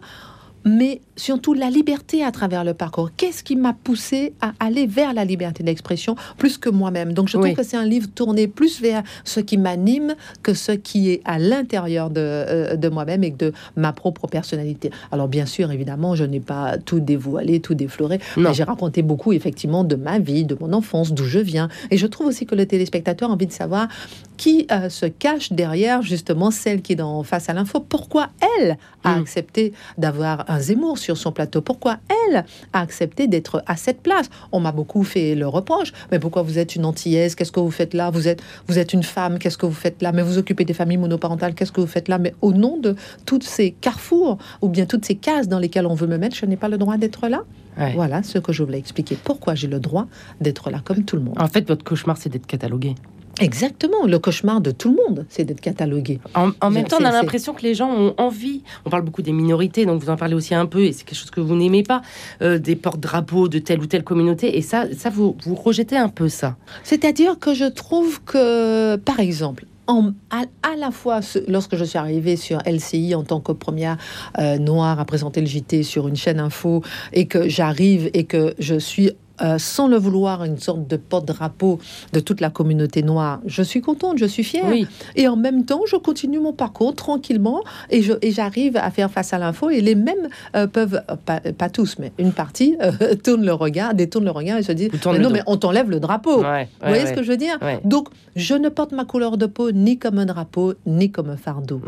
mais 0.65 1.01
surtout 1.15 1.53
la 1.53 1.69
liberté 1.69 2.23
à 2.23 2.31
travers 2.31 2.63
le 2.63 2.73
parcours. 2.73 3.09
Qu'est-ce 3.15 3.43
qui 3.43 3.55
m'a 3.55 3.73
poussé 3.73 4.33
à 4.41 4.51
aller 4.59 4.85
vers 4.85 5.13
la 5.13 5.23
liberté 5.25 5.63
d'expression 5.63 6.15
plus 6.37 6.57
que 6.57 6.69
moi-même? 6.69 7.13
Donc, 7.13 7.27
je 7.27 7.33
trouve 7.33 7.45
Oui. 7.45 7.53
que 7.55 7.63
c'est 7.63 7.77
un 7.77 7.85
livre 7.85 8.07
tourné 8.13 8.47
plus 8.47 8.81
vers 8.81 9.03
ce 9.23 9.39
qui 9.39 9.57
m'anime 9.57 10.15
que 10.43 10.53
ce 10.53 10.71
qui 10.73 11.09
est 11.11 11.21
à 11.25 11.39
l'intérieur 11.39 12.09
de, 12.09 12.19
euh, 12.21 12.75
de 12.75 12.89
moi-même 12.89 13.23
et 13.23 13.31
de 13.31 13.53
ma 13.75 13.93
propre 13.93 14.27
personnalité. 14.27 14.91
Alors, 15.11 15.27
bien 15.27 15.45
sûr, 15.45 15.71
évidemment, 15.71 16.15
je 16.15 16.23
n'ai 16.25 16.39
pas 16.41 16.77
tout 16.77 16.99
dévoilé, 16.99 17.59
tout 17.61 17.73
défloré. 17.75 18.19
Non. 18.35 18.49
Mais 18.49 18.53
J'ai 18.55 18.63
raconté 18.63 19.01
beaucoup, 19.01 19.33
effectivement, 19.33 19.83
de 19.83 19.95
ma 19.95 20.19
vie, 20.19 20.43
de 20.45 20.57
mon 20.59 20.73
enfance, 20.73 21.13
d'où 21.13 21.23
je 21.23 21.39
viens. 21.39 21.69
Et 21.91 21.97
je 21.97 22.07
trouve 22.07 22.27
aussi 22.27 22.45
que 22.45 22.55
le 22.55 22.65
téléspectateur 22.65 23.29
a 23.29 23.33
envie 23.33 23.47
de 23.47 23.51
savoir 23.53 23.87
qui 24.35 24.67
euh, 24.71 24.89
se 24.89 25.05
cache 25.07 25.51
derrière, 25.53 26.01
justement, 26.01 26.51
celle 26.51 26.81
qui 26.81 26.93
est 26.93 26.95
dans 26.97 27.23
Face 27.23 27.49
à 27.49 27.53
l'info. 27.53 27.79
Pourquoi 27.79 28.27
elle 28.59 28.77
a 29.03 29.15
Mm. 29.17 29.21
accepté 29.21 29.73
d'avoir 29.97 30.45
un 30.49 30.56
Zemmour 30.59 30.97
sur 30.97 31.17
son 31.17 31.31
plateau 31.31 31.61
Pourquoi 31.61 31.97
elle 32.29 32.45
a 32.73 32.81
accepté 32.81 33.27
d'être 33.27 33.63
à 33.65 33.75
cette 33.75 34.01
place? 34.01 34.29
On 34.51 34.59
m'a 34.59 34.71
beaucoup 34.71 35.03
fait 35.03 35.35
le 35.35 35.47
reproche. 35.47 35.93
Mais 36.11 36.19
pourquoi 36.19 36.41
vous 36.41 36.59
êtes 36.59 36.75
une 36.75 36.85
antillaise? 36.85 37.35
Qu'est-ce 37.35 37.51
que 37.51 37.59
vous 37.59 37.71
faites 37.71 37.93
là? 37.93 38.09
Vous 38.09 38.27
êtes, 38.27 38.41
vous 38.67 38.79
êtes 38.79 38.93
une 38.93 39.03
femme, 39.03 39.39
qu'est-ce 39.39 39.57
que 39.57 39.65
vous 39.65 39.71
faites 39.73 40.01
là? 40.01 40.11
Mais 40.11 40.21
vous 40.21 40.37
occupez 40.37 40.65
des 40.65 40.73
familles 40.73 40.97
monoparentales, 40.97 41.53
qu'est-ce 41.53 41.71
que 41.71 41.81
vous 41.81 41.87
faites 41.87 42.07
là? 42.07 42.17
Mais 42.17 42.33
au 42.41 42.53
nom 42.53 42.77
de 42.77 42.95
toutes 43.25 43.43
ces 43.43 43.71
carrefours, 43.71 44.37
ou 44.61 44.69
bien 44.69 44.85
toutes 44.85 45.05
ces 45.05 45.15
cases 45.15 45.47
dans 45.47 45.59
lesquelles 45.59 45.85
on 45.85 45.95
veut 45.95 46.07
me 46.07 46.17
mettre, 46.17 46.35
je 46.35 46.45
n'ai 46.45 46.57
pas 46.57 46.69
le 46.69 46.77
droit 46.77 46.97
d'être 46.97 47.27
là? 47.27 47.43
Ouais. 47.77 47.93
voilà 47.93 48.23
ce 48.23 48.39
que 48.39 48.51
je 48.51 48.63
voulais 48.63 48.79
expliquer. 48.79 49.17
Pourquoi 49.23 49.53
j'ai 49.53 49.67
le 49.67 49.79
droit 49.79 50.07
d'être 50.41 50.71
là 50.71 50.81
comme 50.83 51.03
tout 51.03 51.15
le 51.15 51.21
monde? 51.21 51.35
En 51.39 51.47
fait, 51.47 51.67
votre 51.67 51.83
cauchemar, 51.83 52.17
c'est 52.17 52.29
d'être 52.29 52.47
catalogué. 52.47 52.95
Exactement. 53.39 54.05
Le 54.05 54.19
cauchemar 54.19 54.61
de 54.61 54.71
tout 54.71 54.89
le 54.89 54.95
monde, 55.07 55.25
c'est 55.29 55.43
d'être 55.43 55.61
catalogué. 55.61 56.19
En, 56.35 56.51
en 56.61 56.69
même 56.69 56.85
temps, 56.85 56.97
on 56.99 57.05
a 57.05 57.11
l'impression 57.11 57.53
que 57.53 57.61
les 57.63 57.75
gens 57.75 57.89
ont 57.89 58.13
envie. 58.17 58.63
On 58.85 58.89
parle 58.89 59.03
beaucoup 59.03 59.21
des 59.21 59.31
minorités, 59.33 59.85
donc 59.85 60.01
vous 60.01 60.09
en 60.09 60.17
parlez 60.17 60.33
aussi 60.35 60.55
un 60.55 60.65
peu, 60.65 60.83
et 60.83 60.91
c'est 60.93 61.03
quelque 61.03 61.17
chose 61.19 61.31
que 61.31 61.41
vous 61.41 61.55
n'aimez 61.55 61.83
pas, 61.83 62.01
euh, 62.41 62.57
des 62.59 62.75
porte-drapeaux 62.75 63.47
de 63.47 63.59
telle 63.59 63.79
ou 63.79 63.85
telle 63.85 64.03
communauté. 64.03 64.57
Et 64.57 64.61
ça, 64.61 64.85
ça 64.97 65.09
vous, 65.09 65.35
vous 65.45 65.55
rejetez 65.55 65.97
un 65.97 66.09
peu 66.09 66.29
ça. 66.29 66.55
C'est-à-dire 66.83 67.37
que 67.39 67.53
je 67.53 67.65
trouve 67.65 68.21
que, 68.23 68.95
par 68.97 69.19
exemple, 69.19 69.65
en- 69.87 70.11
à, 70.31 70.41
à 70.63 70.75
la 70.77 70.91
fois, 70.91 71.21
lorsque 71.47 71.75
je 71.77 71.83
suis 71.85 71.97
arrivée 71.97 72.35
sur 72.35 72.59
LCI 72.65 73.15
en 73.15 73.23
tant 73.23 73.39
que 73.39 73.53
première 73.53 73.97
euh, 74.37 74.57
noire 74.57 74.99
à 74.99 75.05
présenter 75.05 75.39
le 75.39 75.47
JT 75.47 75.83
sur 75.83 76.07
une 76.09 76.15
chaîne 76.17 76.39
info, 76.39 76.81
et 77.13 77.25
que 77.27 77.47
j'arrive 77.47 78.09
et 78.13 78.25
que 78.25 78.53
je 78.59 78.75
suis 78.77 79.11
euh, 79.41 79.57
sans 79.57 79.87
le 79.87 79.97
vouloir, 79.97 80.43
une 80.43 80.57
sorte 80.57 80.87
de 80.87 80.97
porte-drapeau 80.97 81.79
de 82.13 82.19
toute 82.19 82.41
la 82.41 82.49
communauté 82.49 83.03
noire. 83.03 83.39
Je 83.45 83.61
suis 83.61 83.81
contente, 83.81 84.17
je 84.17 84.25
suis 84.25 84.43
fière. 84.43 84.65
Oui, 84.67 84.87
Et 85.15 85.27
en 85.27 85.35
même 85.35 85.65
temps, 85.65 85.81
je 85.87 85.95
continue 85.95 86.39
mon 86.39 86.53
parcours 86.53 86.95
tranquillement 86.95 87.63
et 87.89 88.01
j'arrive 88.31 88.77
à 88.77 88.91
faire 88.91 89.11
face 89.11 89.33
à 89.33 89.37
l'info. 89.37 89.69
Et 89.69 89.81
les 89.81 89.95
mêmes 89.95 90.29
euh, 90.55 90.67
peuvent, 90.67 91.01
euh, 91.09 91.15
pas, 91.15 91.39
pas 91.39 91.69
tous, 91.69 91.97
mais 91.99 92.11
une 92.17 92.31
partie, 92.31 92.77
euh, 92.81 93.15
tourne 93.23 93.45
le 93.45 93.53
regard, 93.53 93.93
détourne 93.93 94.25
le 94.25 94.31
regard 94.31 94.57
et 94.57 94.63
se 94.63 94.71
dit 94.71 94.89
mais 94.91 95.19
Non, 95.19 95.29
mais 95.29 95.41
on 95.47 95.57
t'enlève 95.57 95.89
le 95.89 95.99
drapeau. 95.99 96.41
ouais, 96.41 96.69
Vous 96.81 96.87
voyez 96.87 97.03
ouais, 97.03 97.09
ce 97.09 97.13
que 97.13 97.23
je 97.23 97.31
veux 97.31 97.37
dire? 97.37 97.57
Donc, 97.83 98.09
je 98.35 98.55
ne 98.55 98.69
porte 98.69 98.91
ma 98.91 99.05
couleur 99.05 99.37
de 99.37 99.45
peau 99.45 99.71
ni 99.71 99.97
comme 99.97 100.19
un 100.19 100.25
drapeau, 100.25 100.73
ni 100.85 101.11
comme 101.11 101.29
un 101.29 101.37
fardeau. 101.37 101.81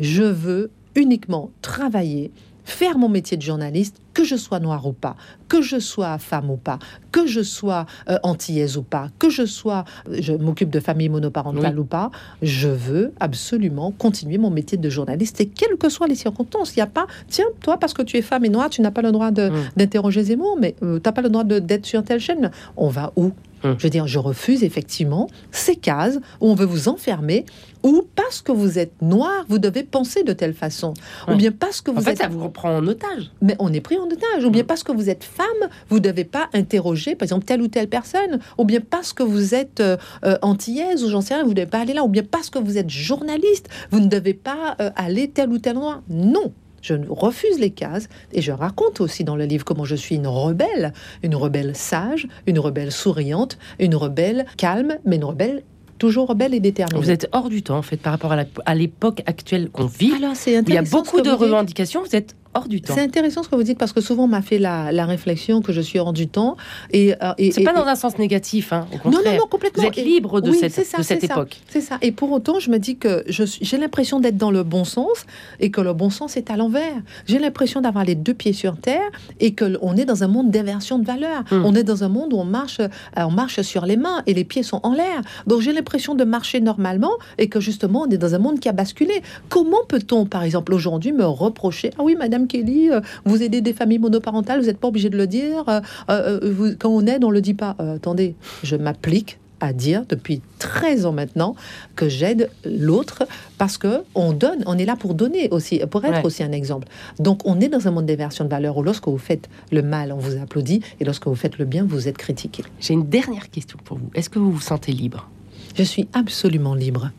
Je 0.00 0.22
veux 0.22 0.70
uniquement 0.94 1.50
travailler, 1.62 2.30
faire 2.66 2.98
mon 2.98 3.08
métier 3.08 3.38
de 3.38 3.42
journaliste, 3.42 3.96
que 4.12 4.24
je 4.24 4.34
sois 4.36 4.60
noire 4.60 4.86
ou 4.86 4.92
pas, 4.92 5.14
que 5.48 5.62
je 5.62 5.78
sois 5.78 6.18
femme 6.18 6.50
ou 6.50 6.56
pas, 6.56 6.78
que 7.12 7.26
je 7.26 7.40
sois 7.42 7.86
euh, 8.10 8.18
antillaise 8.22 8.76
ou 8.76 8.82
pas, 8.82 9.08
que 9.18 9.30
je 9.30 9.46
sois, 9.46 9.84
je 10.10 10.32
m'occupe 10.32 10.70
de 10.70 10.80
famille 10.80 11.08
monoparentale 11.08 11.74
Oui. 11.74 11.80
ou 11.80 11.84
pas, 11.84 12.10
je 12.42 12.68
veux 12.68 13.12
absolument 13.20 13.92
continuer 13.92 14.36
mon 14.38 14.50
métier 14.50 14.76
de 14.78 14.90
journaliste 14.90 15.40
et 15.40 15.46
quelles 15.46 15.76
que 15.78 15.88
soient 15.88 16.08
les 16.08 16.14
circonstances. 16.16 16.74
Il 16.74 16.78
n'y 16.80 16.82
a 16.82 16.86
pas, 16.86 17.06
tiens, 17.28 17.44
toi, 17.62 17.78
parce 17.78 17.94
que 17.94 18.02
tu 18.02 18.16
es 18.16 18.22
femme 18.22 18.44
et 18.44 18.48
noire, 18.50 18.68
tu 18.68 18.80
n'as 18.82 18.90
pas 18.90 19.02
le 19.02 19.12
droit 19.12 19.30
Mm. 19.30 19.50
d'interroger 19.76 20.24
Zemmour, 20.24 20.56
mais 20.60 20.74
tu 20.80 20.84
n'as 20.86 21.12
pas 21.12 21.22
le 21.22 21.28
droit 21.28 21.44
d'être 21.44 21.86
sur 21.86 22.02
telle 22.02 22.20
chaîne. 22.20 22.50
On 22.76 22.88
va 22.88 23.12
où? 23.16 23.30
Mm. 23.72 23.74
Je 23.78 23.82
veux 23.82 23.90
dire, 23.90 24.06
je 24.06 24.18
refuse 24.18 24.62
effectivement 24.64 25.28
ces 25.50 25.76
cases 25.76 26.16
où 26.40 26.48
on 26.50 26.54
veut 26.54 26.66
vous 26.66 26.88
enfermer, 26.88 27.44
ou 27.82 28.02
parce 28.16 28.42
que 28.42 28.50
vous 28.52 28.78
êtes 28.78 29.00
noir, 29.00 29.44
vous 29.48 29.58
devez 29.58 29.84
penser 29.84 30.24
de 30.24 30.32
telle 30.32 30.54
façon, 30.54 30.92
ou 31.28 31.34
bien 31.36 31.52
parce 31.52 31.80
que 31.80 31.90
vous 31.92 31.98
En 31.98 32.00
fait, 32.00 32.12
êtes 32.12 32.18
ça 32.18 32.28
vous 32.28 32.42
reprend 32.42 32.76
en 32.76 32.86
otage. 32.86 33.30
mais 33.40 33.54
on 33.60 33.72
est 33.72 33.80
pris 33.80 33.96
en 33.96 34.06
otage. 34.06 34.44
Ou 34.44 34.50
bien 34.50 34.62
Mm. 34.64 34.66
parce 34.66 34.82
que 34.82 34.92
vous 34.92 35.08
êtes 35.08 35.22
femme, 35.24 35.68
vous 35.88 35.96
ne 35.96 36.02
devez 36.02 36.24
pas 36.24 36.48
interroger, 36.52 37.14
par 37.14 37.24
exemple, 37.24 37.44
telle 37.44 37.62
ou 37.62 37.68
telle 37.68 37.88
personne. 37.88 38.40
Ou 38.58 38.64
bien 38.64 38.80
parce 38.80 39.12
que 39.12 39.22
vous 39.22 39.54
êtes 39.54 39.80
euh, 39.80 39.96
euh, 40.24 40.36
antillaise, 40.42 41.04
ou 41.04 41.08
j'en 41.10 41.20
sais 41.20 41.34
rien, 41.34 41.44
vous 41.44 41.50
ne 41.50 41.54
devez 41.54 41.66
pas 41.66 41.78
aller 41.80 41.92
là. 41.92 42.02
Ou 42.04 42.08
bien 42.08 42.24
parce 42.28 42.50
que 42.50 42.58
vous 42.58 42.76
êtes 42.78 42.90
journaliste, 42.90 43.68
vous 43.90 44.00
ne 44.00 44.08
devez 44.08 44.34
pas 44.34 44.76
euh, 44.80 44.90
aller 44.96 45.28
tel 45.30 45.50
ou 45.50 45.58
tel 45.58 45.76
endroit. 45.76 46.02
Non. 46.08 46.52
Je 46.86 46.94
refuse 47.08 47.58
les 47.58 47.70
cases 47.70 48.08
et 48.32 48.40
je 48.40 48.52
raconte 48.52 49.00
aussi 49.00 49.24
dans 49.24 49.34
le 49.34 49.44
livre 49.44 49.64
comment 49.64 49.84
je 49.84 49.96
suis 49.96 50.14
une 50.14 50.28
rebelle, 50.28 50.92
une 51.24 51.34
rebelle 51.34 51.74
sage, 51.74 52.28
une 52.46 52.60
rebelle 52.60 52.92
souriante, 52.92 53.58
une 53.80 53.96
rebelle 53.96 54.46
calme, 54.56 54.98
mais 55.04 55.16
une 55.16 55.24
rebelle 55.24 55.64
toujours 55.98 56.28
rebelle 56.28 56.54
et 56.54 56.60
déterminée. 56.60 57.00
Vous 57.00 57.10
êtes 57.10 57.28
hors 57.32 57.48
du 57.48 57.62
temps, 57.62 57.78
en 57.78 57.82
fait, 57.82 57.96
par 57.96 58.12
rapport 58.12 58.32
à 58.32 58.74
l'époque 58.76 59.22
actuelle 59.26 59.68
qu'on 59.70 59.86
vit. 59.86 60.12
Alors 60.14 60.36
c'est 60.36 60.52
il 60.52 60.74
y 60.74 60.78
a 60.78 60.82
beaucoup 60.82 61.22
de 61.22 61.30
revendications, 61.30 62.02
vous 62.04 62.14
êtes 62.14 62.36
hors 62.56 62.68
du 62.68 62.80
temps. 62.80 62.94
C'est 62.94 63.02
intéressant 63.02 63.42
ce 63.42 63.48
que 63.48 63.54
vous 63.56 63.62
dites 63.62 63.78
parce 63.78 63.92
que 63.92 64.00
souvent 64.00 64.24
on 64.24 64.28
m'a 64.28 64.42
fait 64.42 64.58
la, 64.58 64.92
la 64.92 65.06
réflexion 65.06 65.62
que 65.62 65.72
je 65.72 65.80
suis 65.80 65.98
hors 65.98 66.12
du 66.12 66.28
temps 66.28 66.56
et, 66.92 67.14
euh, 67.22 67.32
et- 67.38 67.52
C'est 67.52 67.62
pas 67.62 67.72
dans 67.72 67.86
un 67.86 67.94
sens 67.94 68.18
négatif, 68.18 68.72
hein, 68.72 68.86
au 68.92 68.96
non 68.96 69.16
contraire. 69.16 69.32
non 69.34 69.38
non 69.40 69.46
complètement. 69.46 69.82
Vous 69.82 69.88
êtes 69.88 69.96
libre 69.96 70.40
de 70.40 70.50
oui, 70.50 70.58
cette, 70.60 70.72
ça, 70.72 70.98
de 70.98 71.24
époque. 71.24 71.60
C'est 71.68 71.80
ça. 71.80 71.98
Et 72.02 72.12
pour 72.12 72.32
autant, 72.32 72.58
je 72.60 72.70
me 72.70 72.78
dis 72.78 72.96
que 72.96 73.24
j'ai 73.28 73.76
l'impression 73.78 74.20
d'être 74.20 74.36
dans 74.36 74.50
le 74.50 74.62
bon 74.62 74.84
sens 74.84 75.26
et 75.60 75.70
que 75.70 75.80
le 75.80 75.92
bon 75.92 76.10
sens 76.10 76.36
est 76.36 76.50
à 76.50 76.56
l'envers. 76.56 76.96
J'ai 77.26 77.38
l'impression 77.38 77.80
d'avoir 77.80 78.04
les 78.04 78.14
deux 78.14 78.34
pieds 78.34 78.52
sur 78.52 78.76
terre 78.76 79.10
et 79.40 79.54
que 79.54 79.76
on 79.82 79.96
est 79.96 80.04
dans 80.04 80.22
un 80.24 80.28
monde 80.28 80.50
d'inversion 80.50 80.98
de 80.98 81.04
valeurs. 81.06 81.42
Mm. 81.50 81.64
On 81.64 81.74
est 81.74 81.84
dans 81.84 82.04
un 82.04 82.08
monde 82.08 82.32
où 82.32 82.36
on 82.38 82.44
marche, 82.44 82.80
euh, 82.80 82.88
on 83.16 83.30
marche 83.30 83.60
sur 83.62 83.86
les 83.86 83.96
mains 83.96 84.22
et 84.26 84.34
les 84.34 84.44
pieds 84.44 84.62
sont 84.62 84.80
en 84.82 84.92
l'air. 84.92 85.20
Donc 85.46 85.60
j'ai 85.60 85.72
l'impression 85.72 86.14
de 86.14 86.24
marcher 86.24 86.60
normalement 86.60 87.12
et 87.38 87.48
que 87.48 87.60
justement 87.60 88.02
on 88.06 88.10
est 88.10 88.18
dans 88.18 88.34
un 88.34 88.38
monde 88.38 88.60
qui 88.60 88.68
a 88.68 88.72
basculé. 88.72 89.22
Comment 89.48 89.84
peut-on, 89.88 90.26
par 90.26 90.42
exemple, 90.42 90.72
aujourd'hui 90.74 91.12
me 91.12 91.24
reprocher? 91.24 91.90
Ah 91.98 92.02
oui, 92.02 92.16
Madame 92.18 92.45
Kelly, 92.46 92.90
euh, 92.90 93.00
vous 93.24 93.42
aidez 93.42 93.60
des 93.60 93.72
familles 93.72 93.98
monoparentales, 93.98 94.60
vous 94.60 94.66
n'êtes 94.66 94.78
pas 94.78 94.88
obligé 94.88 95.10
de 95.10 95.16
le 95.16 95.26
dire. 95.26 95.64
euh, 95.68 95.80
euh, 96.10 96.40
vous- 96.52 96.74
quand 96.78 96.90
on 96.90 97.06
aide, 97.06 97.24
on 97.24 97.30
le 97.30 97.40
dit 97.40 97.54
pas. 97.54 97.76
Attendez, 97.78 98.34
je 98.62 98.76
m'applique 98.76 99.38
à 99.58 99.72
dire 99.72 100.04
depuis 100.06 100.42
13 100.58 101.06
ans 101.06 101.12
maintenant 101.12 101.56
que 101.94 102.10
j'aide 102.10 102.50
l'autre 102.66 103.22
parce 103.56 103.78
que 103.78 104.02
on 104.14 104.32
donne, 104.32 104.62
on 104.66 104.76
est 104.76 104.84
là 104.84 104.96
pour 104.96 105.14
donner 105.14 105.48
aussi, 105.50 105.80
pour 105.90 106.04
être 106.04 106.18
Ouais. 106.18 106.26
aussi 106.26 106.42
un 106.42 106.52
exemple. 106.52 106.88
Donc 107.18 107.40
on 107.46 107.58
est 107.60 107.68
dans 107.68 107.88
un 107.88 107.90
monde 107.90 108.04
d'inversion 108.04 108.44
de 108.44 108.50
valeurs 108.50 108.76
où 108.76 108.82
lorsque 108.82 109.08
vous 109.08 109.16
faites 109.16 109.48
le 109.72 109.80
mal, 109.80 110.12
on 110.12 110.18
vous 110.18 110.36
applaudit 110.36 110.82
et 111.00 111.04
lorsque 111.06 111.26
vous 111.26 111.34
faites 111.34 111.56
le 111.56 111.64
bien, 111.64 111.84
vous 111.88 112.06
êtes 112.06 112.18
critiqué. 112.18 112.64
J'ai 112.80 112.92
une 112.92 113.08
dernière 113.08 113.48
question 113.50 113.78
pour 113.82 113.96
vous. 113.96 114.10
Est-ce 114.14 114.28
que 114.28 114.38
vous 114.38 114.52
vous 114.52 114.60
sentez 114.60 114.92
libre? 114.92 115.26
Je 115.74 115.82
suis 115.84 116.06
absolument 116.12 116.74
libre. 116.74 117.10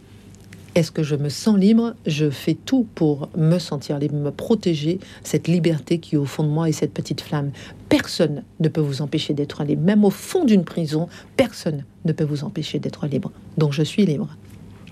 Est-ce 0.78 0.92
que 0.92 1.02
je 1.02 1.16
me 1.16 1.30
sens 1.30 1.58
libre? 1.58 1.96
Je 2.06 2.30
fais 2.30 2.54
tout 2.54 2.86
pour 2.94 3.30
me 3.36 3.58
sentir 3.58 3.98
libre, 3.98 4.14
me 4.14 4.30
protéger 4.30 5.00
cette 5.24 5.48
liberté 5.48 5.98
qui 5.98 6.14
est 6.14 6.18
au 6.20 6.26
fond 6.26 6.44
de 6.44 6.50
moi 6.50 6.70
et 6.70 6.72
cette 6.72 6.94
petite 6.94 7.20
flamme. 7.20 7.50
Personne 7.90 8.44
ne 8.60 8.70
peut 8.70 8.82
vous 8.82 9.02
empêcher 9.02 9.34
d'être 9.34 9.64
libre. 9.64 9.82
Même 9.82 10.06
au 10.06 10.12
fond 10.12 10.46
d'une 10.46 10.64
prison, 10.64 11.10
personne 11.36 11.84
ne 12.06 12.12
peut 12.12 12.26
vous 12.26 12.44
empêcher 12.44 12.78
d'être 12.78 13.08
libre. 13.08 13.32
Donc 13.58 13.74
je 13.74 13.82
suis 13.82 14.06
libre. 14.06 14.30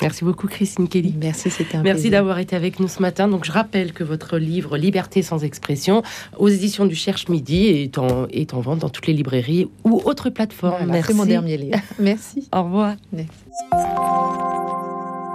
Merci 0.01 0.25
beaucoup, 0.25 0.47
Christine 0.47 0.87
Kelly. 0.87 1.13
Merci, 1.21 1.51
c'était 1.51 1.77
un 1.77 1.83
Merci 1.83 2.09
d'avoir 2.09 2.39
été 2.39 2.55
avec 2.55 2.79
nous 2.79 2.87
ce 2.87 2.99
matin. 2.99 3.27
Donc, 3.27 3.45
je 3.45 3.51
rappelle 3.51 3.93
que 3.93 4.03
votre 4.03 4.39
livre 4.39 4.77
Liberté 4.77 5.21
sans 5.21 5.43
expression, 5.43 6.01
aux 6.37 6.49
éditions 6.49 6.87
du 6.87 6.95
Cherche 6.95 7.29
Midi, 7.29 7.67
est 7.67 7.99
en, 7.99 8.27
est 8.29 8.55
en 8.55 8.59
vente 8.59 8.79
dans 8.79 8.89
toutes 8.89 9.05
les 9.05 9.13
librairies 9.13 9.69
ou 9.83 10.01
autres 10.03 10.31
plateformes. 10.31 10.77
Voilà, 10.79 10.91
Merci. 10.91 11.11
c'est 11.11 11.17
mon 11.17 11.25
dernier 11.25 11.57
livre. 11.57 11.79
Merci. 11.99 12.49
Au 12.51 12.63
revoir. 12.63 12.95
Merci. 13.13 14.54